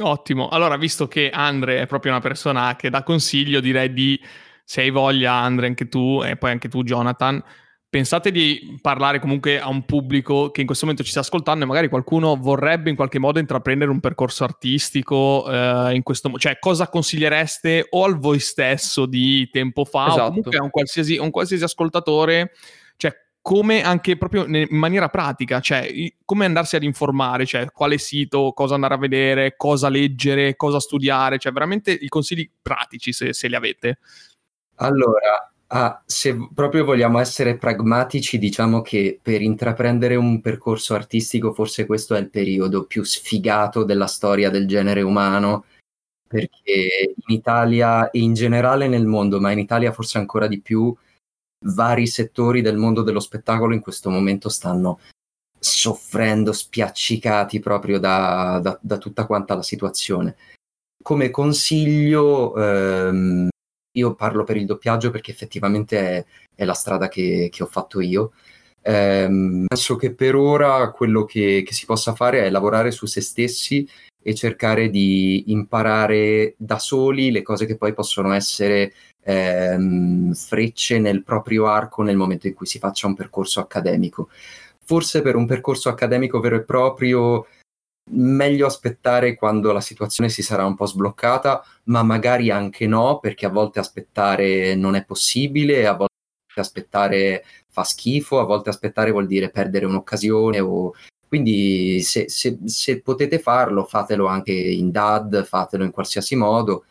Ottimo, 0.00 0.48
allora 0.48 0.76
visto 0.76 1.08
che 1.08 1.30
Andre 1.30 1.80
è 1.80 1.86
proprio 1.86 2.12
una 2.12 2.20
persona 2.20 2.76
che 2.76 2.90
dà 2.90 3.02
consiglio, 3.02 3.60
direi 3.60 3.92
di, 3.92 4.20
se 4.64 4.82
hai 4.82 4.90
voglia 4.90 5.32
Andre 5.32 5.68
anche 5.68 5.88
tu 5.88 6.22
e 6.24 6.36
poi 6.36 6.50
anche 6.50 6.68
tu 6.68 6.82
Jonathan, 6.82 7.42
pensate 7.88 8.30
di 8.30 8.78
parlare 8.80 9.18
comunque 9.18 9.60
a 9.60 9.68
un 9.68 9.84
pubblico 9.84 10.52
che 10.52 10.60
in 10.60 10.66
questo 10.66 10.84
momento 10.84 11.04
ci 11.04 11.10
sta 11.10 11.20
ascoltando 11.20 11.64
e 11.64 11.66
magari 11.66 11.88
qualcuno 11.88 12.36
vorrebbe 12.36 12.88
in 12.88 12.94
qualche 12.94 13.18
modo 13.18 13.40
intraprendere 13.40 13.90
un 13.90 13.98
percorso 13.98 14.44
artistico 14.44 15.44
eh, 15.50 15.94
in 15.94 16.04
questo 16.04 16.30
cioè 16.38 16.60
cosa 16.60 16.88
consigliereste 16.88 17.88
o 17.90 18.04
al 18.04 18.16
voi 18.16 18.38
stesso 18.38 19.06
di 19.06 19.50
tempo 19.50 19.84
fa 19.84 20.06
esatto. 20.06 20.22
o 20.22 20.26
comunque 20.28 20.56
a 20.56 20.62
un 20.62 20.70
qualsiasi, 20.70 21.18
un 21.18 21.30
qualsiasi 21.30 21.64
ascoltatore 21.64 22.52
come 23.42 23.82
anche 23.82 24.16
proprio 24.16 24.44
in 24.44 24.66
maniera 24.70 25.08
pratica, 25.08 25.60
cioè 25.60 25.90
come 26.24 26.44
andarsi 26.44 26.76
ad 26.76 26.82
informare, 26.82 27.46
cioè 27.46 27.70
quale 27.70 27.98
sito, 27.98 28.52
cosa 28.52 28.74
andare 28.74 28.94
a 28.94 28.98
vedere, 28.98 29.54
cosa 29.56 29.88
leggere, 29.88 30.56
cosa 30.56 30.78
studiare, 30.78 31.38
cioè 31.38 31.52
veramente 31.52 31.90
i 31.90 32.08
consigli 32.08 32.48
pratici 32.60 33.12
se, 33.12 33.32
se 33.32 33.48
li 33.48 33.54
avete. 33.54 33.98
Allora, 34.76 35.52
ah, 35.68 36.02
se 36.04 36.36
proprio 36.54 36.84
vogliamo 36.84 37.18
essere 37.18 37.56
pragmatici, 37.56 38.38
diciamo 38.38 38.82
che 38.82 39.18
per 39.20 39.40
intraprendere 39.40 40.16
un 40.16 40.40
percorso 40.40 40.94
artistico 40.94 41.52
forse 41.52 41.86
questo 41.86 42.14
è 42.14 42.20
il 42.20 42.30
periodo 42.30 42.84
più 42.84 43.02
sfigato 43.04 43.84
della 43.84 44.06
storia 44.06 44.50
del 44.50 44.66
genere 44.68 45.00
umano, 45.00 45.64
perché 46.28 47.14
in 47.16 47.34
Italia 47.34 48.10
e 48.10 48.20
in 48.20 48.34
generale 48.34 48.86
nel 48.86 49.06
mondo, 49.06 49.40
ma 49.40 49.50
in 49.50 49.58
Italia 49.58 49.92
forse 49.92 50.18
ancora 50.18 50.46
di 50.46 50.60
più, 50.60 50.94
vari 51.66 52.06
settori 52.06 52.62
del 52.62 52.76
mondo 52.76 53.02
dello 53.02 53.20
spettacolo 53.20 53.74
in 53.74 53.80
questo 53.80 54.10
momento 54.10 54.48
stanno 54.48 54.98
soffrendo, 55.58 56.52
spiaccicati 56.52 57.60
proprio 57.60 57.98
da, 57.98 58.60
da, 58.62 58.78
da 58.80 58.98
tutta 58.98 59.26
quanta 59.26 59.54
la 59.54 59.62
situazione. 59.62 60.36
Come 61.02 61.30
consiglio, 61.30 62.56
ehm, 62.56 63.48
io 63.92 64.14
parlo 64.14 64.44
per 64.44 64.56
il 64.56 64.66
doppiaggio 64.66 65.10
perché 65.10 65.30
effettivamente 65.30 65.98
è, 65.98 66.24
è 66.54 66.64
la 66.64 66.74
strada 66.74 67.08
che, 67.08 67.48
che, 67.50 67.62
ho 67.62 67.66
fatto 67.66 68.00
io. 68.00 68.32
Ehm, 68.82 69.66
penso 69.66 69.96
che 69.96 70.14
per 70.14 70.34
ora 70.34 70.90
quello 70.90 71.24
che, 71.24 71.62
che 71.66 71.74
si 71.74 71.84
possa 71.84 72.14
fare 72.14 72.44
è 72.44 72.50
lavorare 72.50 72.90
su 72.90 73.06
se 73.06 73.20
stessi 73.20 73.86
e 74.22 74.34
cercare 74.34 74.90
di 74.90 75.50
imparare 75.52 76.54
da 76.58 76.78
soli 76.78 77.30
le 77.30 77.42
cose 77.42 77.66
che 77.66 77.76
poi 77.76 77.94
possono 77.94 78.32
essere 78.32 78.92
ehm, 79.22 80.32
frecce 80.34 80.98
nel 80.98 81.22
proprio 81.22 81.66
arco 81.66 82.02
nel 82.02 82.16
momento 82.16 82.46
in 82.46 82.54
cui 82.54 82.66
si 82.66 82.78
faccia 82.78 83.06
un 83.06 83.14
percorso 83.14 83.60
accademico. 83.60 84.28
Forse 84.82 85.22
per 85.22 85.36
un 85.36 85.46
percorso 85.46 85.88
accademico 85.88 86.40
vero 86.40 86.56
e 86.56 86.64
proprio 86.64 87.46
meglio 88.12 88.66
aspettare 88.66 89.34
quando 89.36 89.72
la 89.72 89.80
situazione 89.80 90.28
si 90.30 90.42
sarà 90.42 90.64
un 90.64 90.74
po' 90.74 90.86
sbloccata, 90.86 91.64
ma 91.84 92.02
magari 92.02 92.50
anche 92.50 92.86
no, 92.86 93.18
perché 93.20 93.46
a 93.46 93.50
volte 93.50 93.78
aspettare 93.78 94.74
non 94.74 94.96
è 94.96 95.04
possibile, 95.04 95.86
a 95.86 95.92
volte 95.94 96.08
aspettare 96.56 97.44
fa 97.68 97.84
schifo, 97.84 98.40
a 98.40 98.44
volte 98.44 98.70
aspettare 98.70 99.12
vuol 99.12 99.26
dire 99.26 99.50
perdere 99.50 99.86
un'occasione 99.86 100.58
o 100.60 100.92
quindi 101.30 102.00
se, 102.02 102.28
se, 102.28 102.58
se, 102.64 103.02
potete 103.02 103.38
farlo, 103.38 103.84
fatelo 103.84 104.26
anche 104.26 104.50
in 104.50 104.90
DAD, 104.90 105.44
fatelo 105.44 105.84
in 105.84 105.92
qualsiasi 105.92 106.34
modo. 106.34 106.86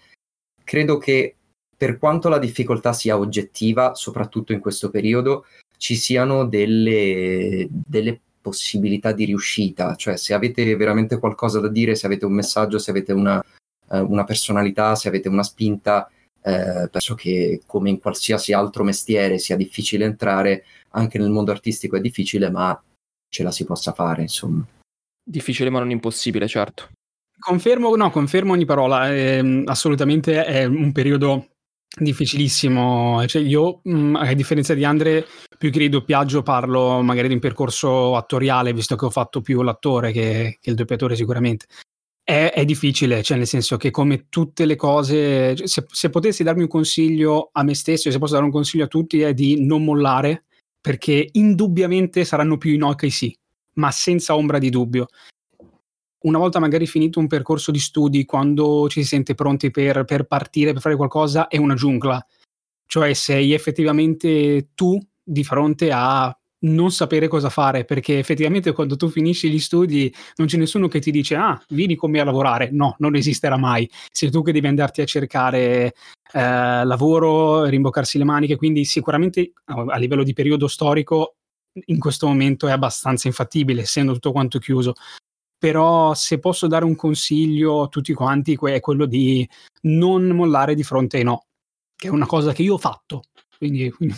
Credo 0.64 0.98
che 0.98 1.36
per 1.76 1.98
quanto 1.98 2.30
la 2.30 2.40
difficoltà 2.40 2.94
sia 2.94 3.18
oggettiva, 3.18 3.96
soprattutto 3.96 4.54
in 4.54 4.62
questo 4.62 4.90
periodo, 4.90 5.46
ci 5.76 5.98
siano 5.98 6.46
delle, 6.46 7.68
delle 7.70 8.18
possibilità 8.40 9.12
di 9.12 9.26
riuscita. 9.26 9.96
Cioè, 9.96 10.16
se 10.16 10.34
avete 10.34 10.74
veramente 10.78 11.20
qualcosa 11.20 11.60
da 11.60 11.68
dire, 11.68 11.96
se 11.96 12.06
avete 12.06 12.24
un 12.24 12.32
messaggio, 12.32 12.80
se 12.80 12.92
avete 12.92 13.12
una, 13.12 13.44
eh, 13.92 14.00
una 14.00 14.24
personalità, 14.24 14.96
se 14.96 15.10
avete 15.10 15.28
una 15.28 15.44
spinta, 15.44 16.10
eh, 16.42 16.88
penso 16.90 17.14
che 17.14 17.60
come 17.66 17.90
in 17.90 18.00
qualsiasi 18.00 18.54
altro 18.54 18.86
mestiere 18.86 19.38
sia 19.38 19.58
difficile 19.58 20.06
entrare, 20.06 20.64
anche 20.92 21.18
nel 21.18 21.30
mondo 21.30 21.52
artistico 21.52 21.98
è 21.98 22.00
difficile, 22.00 22.50
ma 22.50 22.82
ce 23.30 23.44
la 23.44 23.52
si 23.52 23.64
possa 23.64 23.94
fare, 23.94 24.24
insomma. 24.24 24.66
Difficile 25.24 25.70
ma 25.70 25.80
non 25.80 25.92
impossibile, 25.92 26.48
certo. 26.48 26.90
Confermo, 27.40 27.96
no, 27.96 28.10
confermo 28.10 28.52
ogni 28.52 28.66
parola, 28.66 29.14
eh, 29.14 29.64
assolutamente 29.66 30.44
è 30.44 30.66
un 30.66 30.92
periodo 30.92 31.50
difficilissimo. 31.98 33.26
Cioè 33.26 33.42
io, 33.42 33.82
mm, 33.88 34.16
a 34.16 34.34
differenza 34.34 34.74
di 34.74 34.84
Andre, 34.84 35.26
più 35.58 35.72
che 35.72 35.80
di 35.80 35.90
doppiaggio 35.90 36.42
parlo 36.42 37.02
magari 37.02 37.28
di 37.28 37.36
un 37.36 37.40
percorso 37.40 38.16
attoriale, 38.16 38.74
visto 38.74 38.96
che 38.96 39.06
ho 39.06 39.10
fatto 39.10 39.42
più 39.42 39.62
l'attore 39.62 40.12
che, 40.12 40.58
che 40.60 40.70
il 40.70 40.76
doppiatore 40.76 41.16
sicuramente. 41.16 41.68
È, 42.24 42.52
è, 42.54 42.64
difficile, 42.64 43.24
cioè 43.24 43.38
nel 43.38 43.48
senso 43.48 43.78
che 43.78 43.90
come 43.90 44.28
tutte 44.30 44.66
le 44.66 44.76
cose, 44.76 45.56
cioè, 45.56 45.68
se, 45.68 45.86
se 45.90 46.10
potessi 46.12 46.44
darmi 46.44 46.62
un 46.62 46.68
consiglio 46.68 47.50
a 47.54 47.64
me 47.64 47.74
stesso, 47.74 48.12
se 48.12 48.20
posso 48.20 48.34
dare 48.34 48.46
un 48.46 48.52
consiglio 48.52 48.84
a 48.84 48.88
tutti, 48.88 49.22
è 49.22 49.34
di 49.34 49.66
non 49.66 49.84
mollare, 49.84 50.46
perché 50.82 51.30
indubbiamente 51.34 52.24
saranno 52.26 52.58
più 52.58 52.72
in 52.74 52.84
ok 52.84 53.12
sì, 53.12 53.36
ma 53.74 53.92
senza 53.92 54.36
ombra 54.36 54.58
di 54.58 54.70
dubbio. 54.70 55.08
Una 56.22 56.38
volta 56.38 56.60
magari 56.60 56.86
finito 56.86 57.20
un 57.20 57.28
percorso 57.28 57.72
di 57.72 57.80
studi, 57.80 58.26
quando 58.26 58.90
ci 58.90 59.02
si 59.02 59.08
sente 59.08 59.36
pronti 59.36 59.72
per, 59.72 60.04
per 60.04 60.26
partire, 60.26 60.74
per 60.74 60.82
fare 60.82 60.96
qualcosa, 60.96 61.48
è 61.48 61.58
una 61.58 61.76
giungla. 61.76 62.26
Cioè 62.86 63.14
sei 63.14 63.54
effettivamente 63.54 64.70
tu 64.74 64.98
di 65.24 65.44
fronte 65.44 65.92
a 65.94 66.39
non 66.62 66.92
sapere 66.92 67.28
cosa 67.28 67.50
fare, 67.50 67.86
perché 67.86 68.20
effettivamente 68.20 68.72
quando 68.74 68.96
tu 68.96 69.10
finisci 69.10 69.50
gli 69.50 69.60
studi 69.60 70.14
non 70.36 70.48
c'è 70.48 70.58
nessuno 70.58 70.88
che 70.88 71.00
ti 71.00 71.12
dice 71.12 71.36
ah, 71.36 71.62
vieni 71.70 71.96
con 71.96 72.12
me 72.12 72.20
a 72.20 72.24
lavorare. 72.24 72.70
No, 72.72 72.96
non 73.00 73.16
esisterà 73.16 73.58
mai. 73.58 73.90
Sei 74.12 74.30
tu 74.30 74.42
che 74.42 74.52
devi 74.52 74.68
andarti 74.68 75.02
a 75.02 75.06
cercare 75.06 75.94
eh, 76.34 76.86
lavoro, 76.86 77.66
rimboccarsi 77.66 78.18
le 78.18 78.24
maniche, 78.26 78.56
quindi 78.56 78.86
sicuramente 78.86 79.54
a 79.66 79.98
livello 79.98 80.24
di 80.24 80.34
periodo 80.34 80.68
storico 80.68 81.36
in 81.86 82.00
questo 82.00 82.28
momento 82.28 82.68
è 82.68 82.72
abbastanza 82.72 83.28
infattibile, 83.28 83.82
essendo 83.82 84.14
tutto 84.14 84.32
quanto 84.32 84.60
chiuso. 84.60 84.94
Però 85.58 86.14
se 86.14 86.40
posso 86.40 86.68
dare 86.68 86.86
un 86.86 86.96
consiglio 86.96 87.84
a 87.84 87.88
tutti 87.88 88.14
quanti 88.14 88.58
è 88.62 88.80
quello 88.80 89.06
di 89.06 89.48
non 89.82 90.28
mollare 90.30 90.74
di 90.74 90.84
fronte 90.84 91.18
ai 91.18 91.24
no, 91.24 91.46
che 91.96 92.08
è 92.08 92.12
una 92.12 92.26
cosa 92.26 92.54
che 92.54 92.64
io 92.64 92.76
ho 92.76 92.78
fatto. 92.78 93.24
Quindi, 93.58 93.90
quindi 93.92 94.16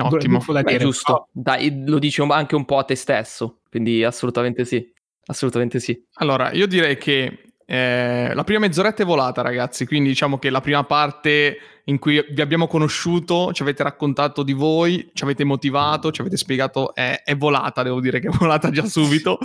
Ottimo, 0.00 0.42
da 0.46 0.62
dire. 0.62 0.78
Beh, 0.78 0.84
giusto. 0.84 1.28
Dai, 1.32 1.84
lo 1.86 1.98
dici 1.98 2.20
anche 2.20 2.54
un 2.54 2.64
po' 2.64 2.78
a 2.78 2.84
te 2.84 2.94
stesso, 2.94 3.60
quindi 3.70 4.04
assolutamente 4.04 4.64
sì. 4.64 4.92
Assolutamente 5.26 5.80
sì. 5.80 6.00
Allora, 6.14 6.52
io 6.52 6.66
direi 6.66 6.96
che 6.96 7.52
eh, 7.66 8.32
la 8.32 8.44
prima 8.44 8.60
mezz'oretta 8.60 9.02
è 9.02 9.06
volata, 9.06 9.42
ragazzi, 9.42 9.86
quindi 9.86 10.08
diciamo 10.08 10.38
che 10.38 10.48
la 10.48 10.62
prima 10.62 10.84
parte 10.84 11.58
in 11.84 11.98
cui 11.98 12.22
vi 12.30 12.40
abbiamo 12.40 12.66
conosciuto, 12.66 13.52
ci 13.52 13.62
avete 13.62 13.82
raccontato 13.82 14.42
di 14.42 14.52
voi, 14.52 15.10
ci 15.14 15.24
avete 15.24 15.44
motivato, 15.44 16.10
ci 16.10 16.20
avete 16.20 16.36
spiegato, 16.36 16.94
è, 16.94 17.22
è 17.24 17.36
volata, 17.36 17.82
devo 17.82 18.00
dire 18.00 18.20
che 18.20 18.28
è 18.28 18.30
volata 18.30 18.70
già 18.70 18.84
subito. 18.84 19.38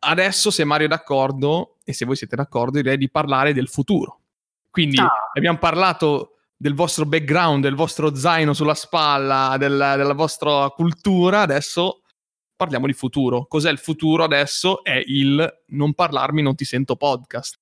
Adesso, 0.00 0.50
se 0.50 0.64
Mario 0.64 0.86
è 0.86 0.88
d'accordo, 0.88 1.76
e 1.84 1.92
se 1.92 2.04
voi 2.04 2.16
siete 2.16 2.36
d'accordo, 2.36 2.80
direi 2.80 2.96
di 2.96 3.10
parlare 3.10 3.52
del 3.52 3.68
futuro. 3.68 4.20
Quindi 4.70 4.98
ah. 4.98 5.10
abbiamo 5.34 5.58
parlato 5.58 6.31
del 6.62 6.74
vostro 6.74 7.04
background, 7.04 7.64
del 7.64 7.74
vostro 7.74 8.14
zaino 8.14 8.52
sulla 8.52 8.74
spalla, 8.74 9.56
del, 9.58 9.76
della 9.96 10.14
vostra 10.14 10.68
cultura, 10.68 11.40
adesso 11.40 12.02
parliamo 12.54 12.86
di 12.86 12.92
futuro. 12.92 13.46
Cos'è 13.48 13.68
il 13.68 13.78
futuro 13.78 14.22
adesso? 14.22 14.84
È 14.84 15.02
il 15.06 15.44
non 15.70 15.92
parlarmi, 15.92 16.40
non 16.40 16.54
ti 16.54 16.64
sento 16.64 16.94
podcast. 16.94 17.58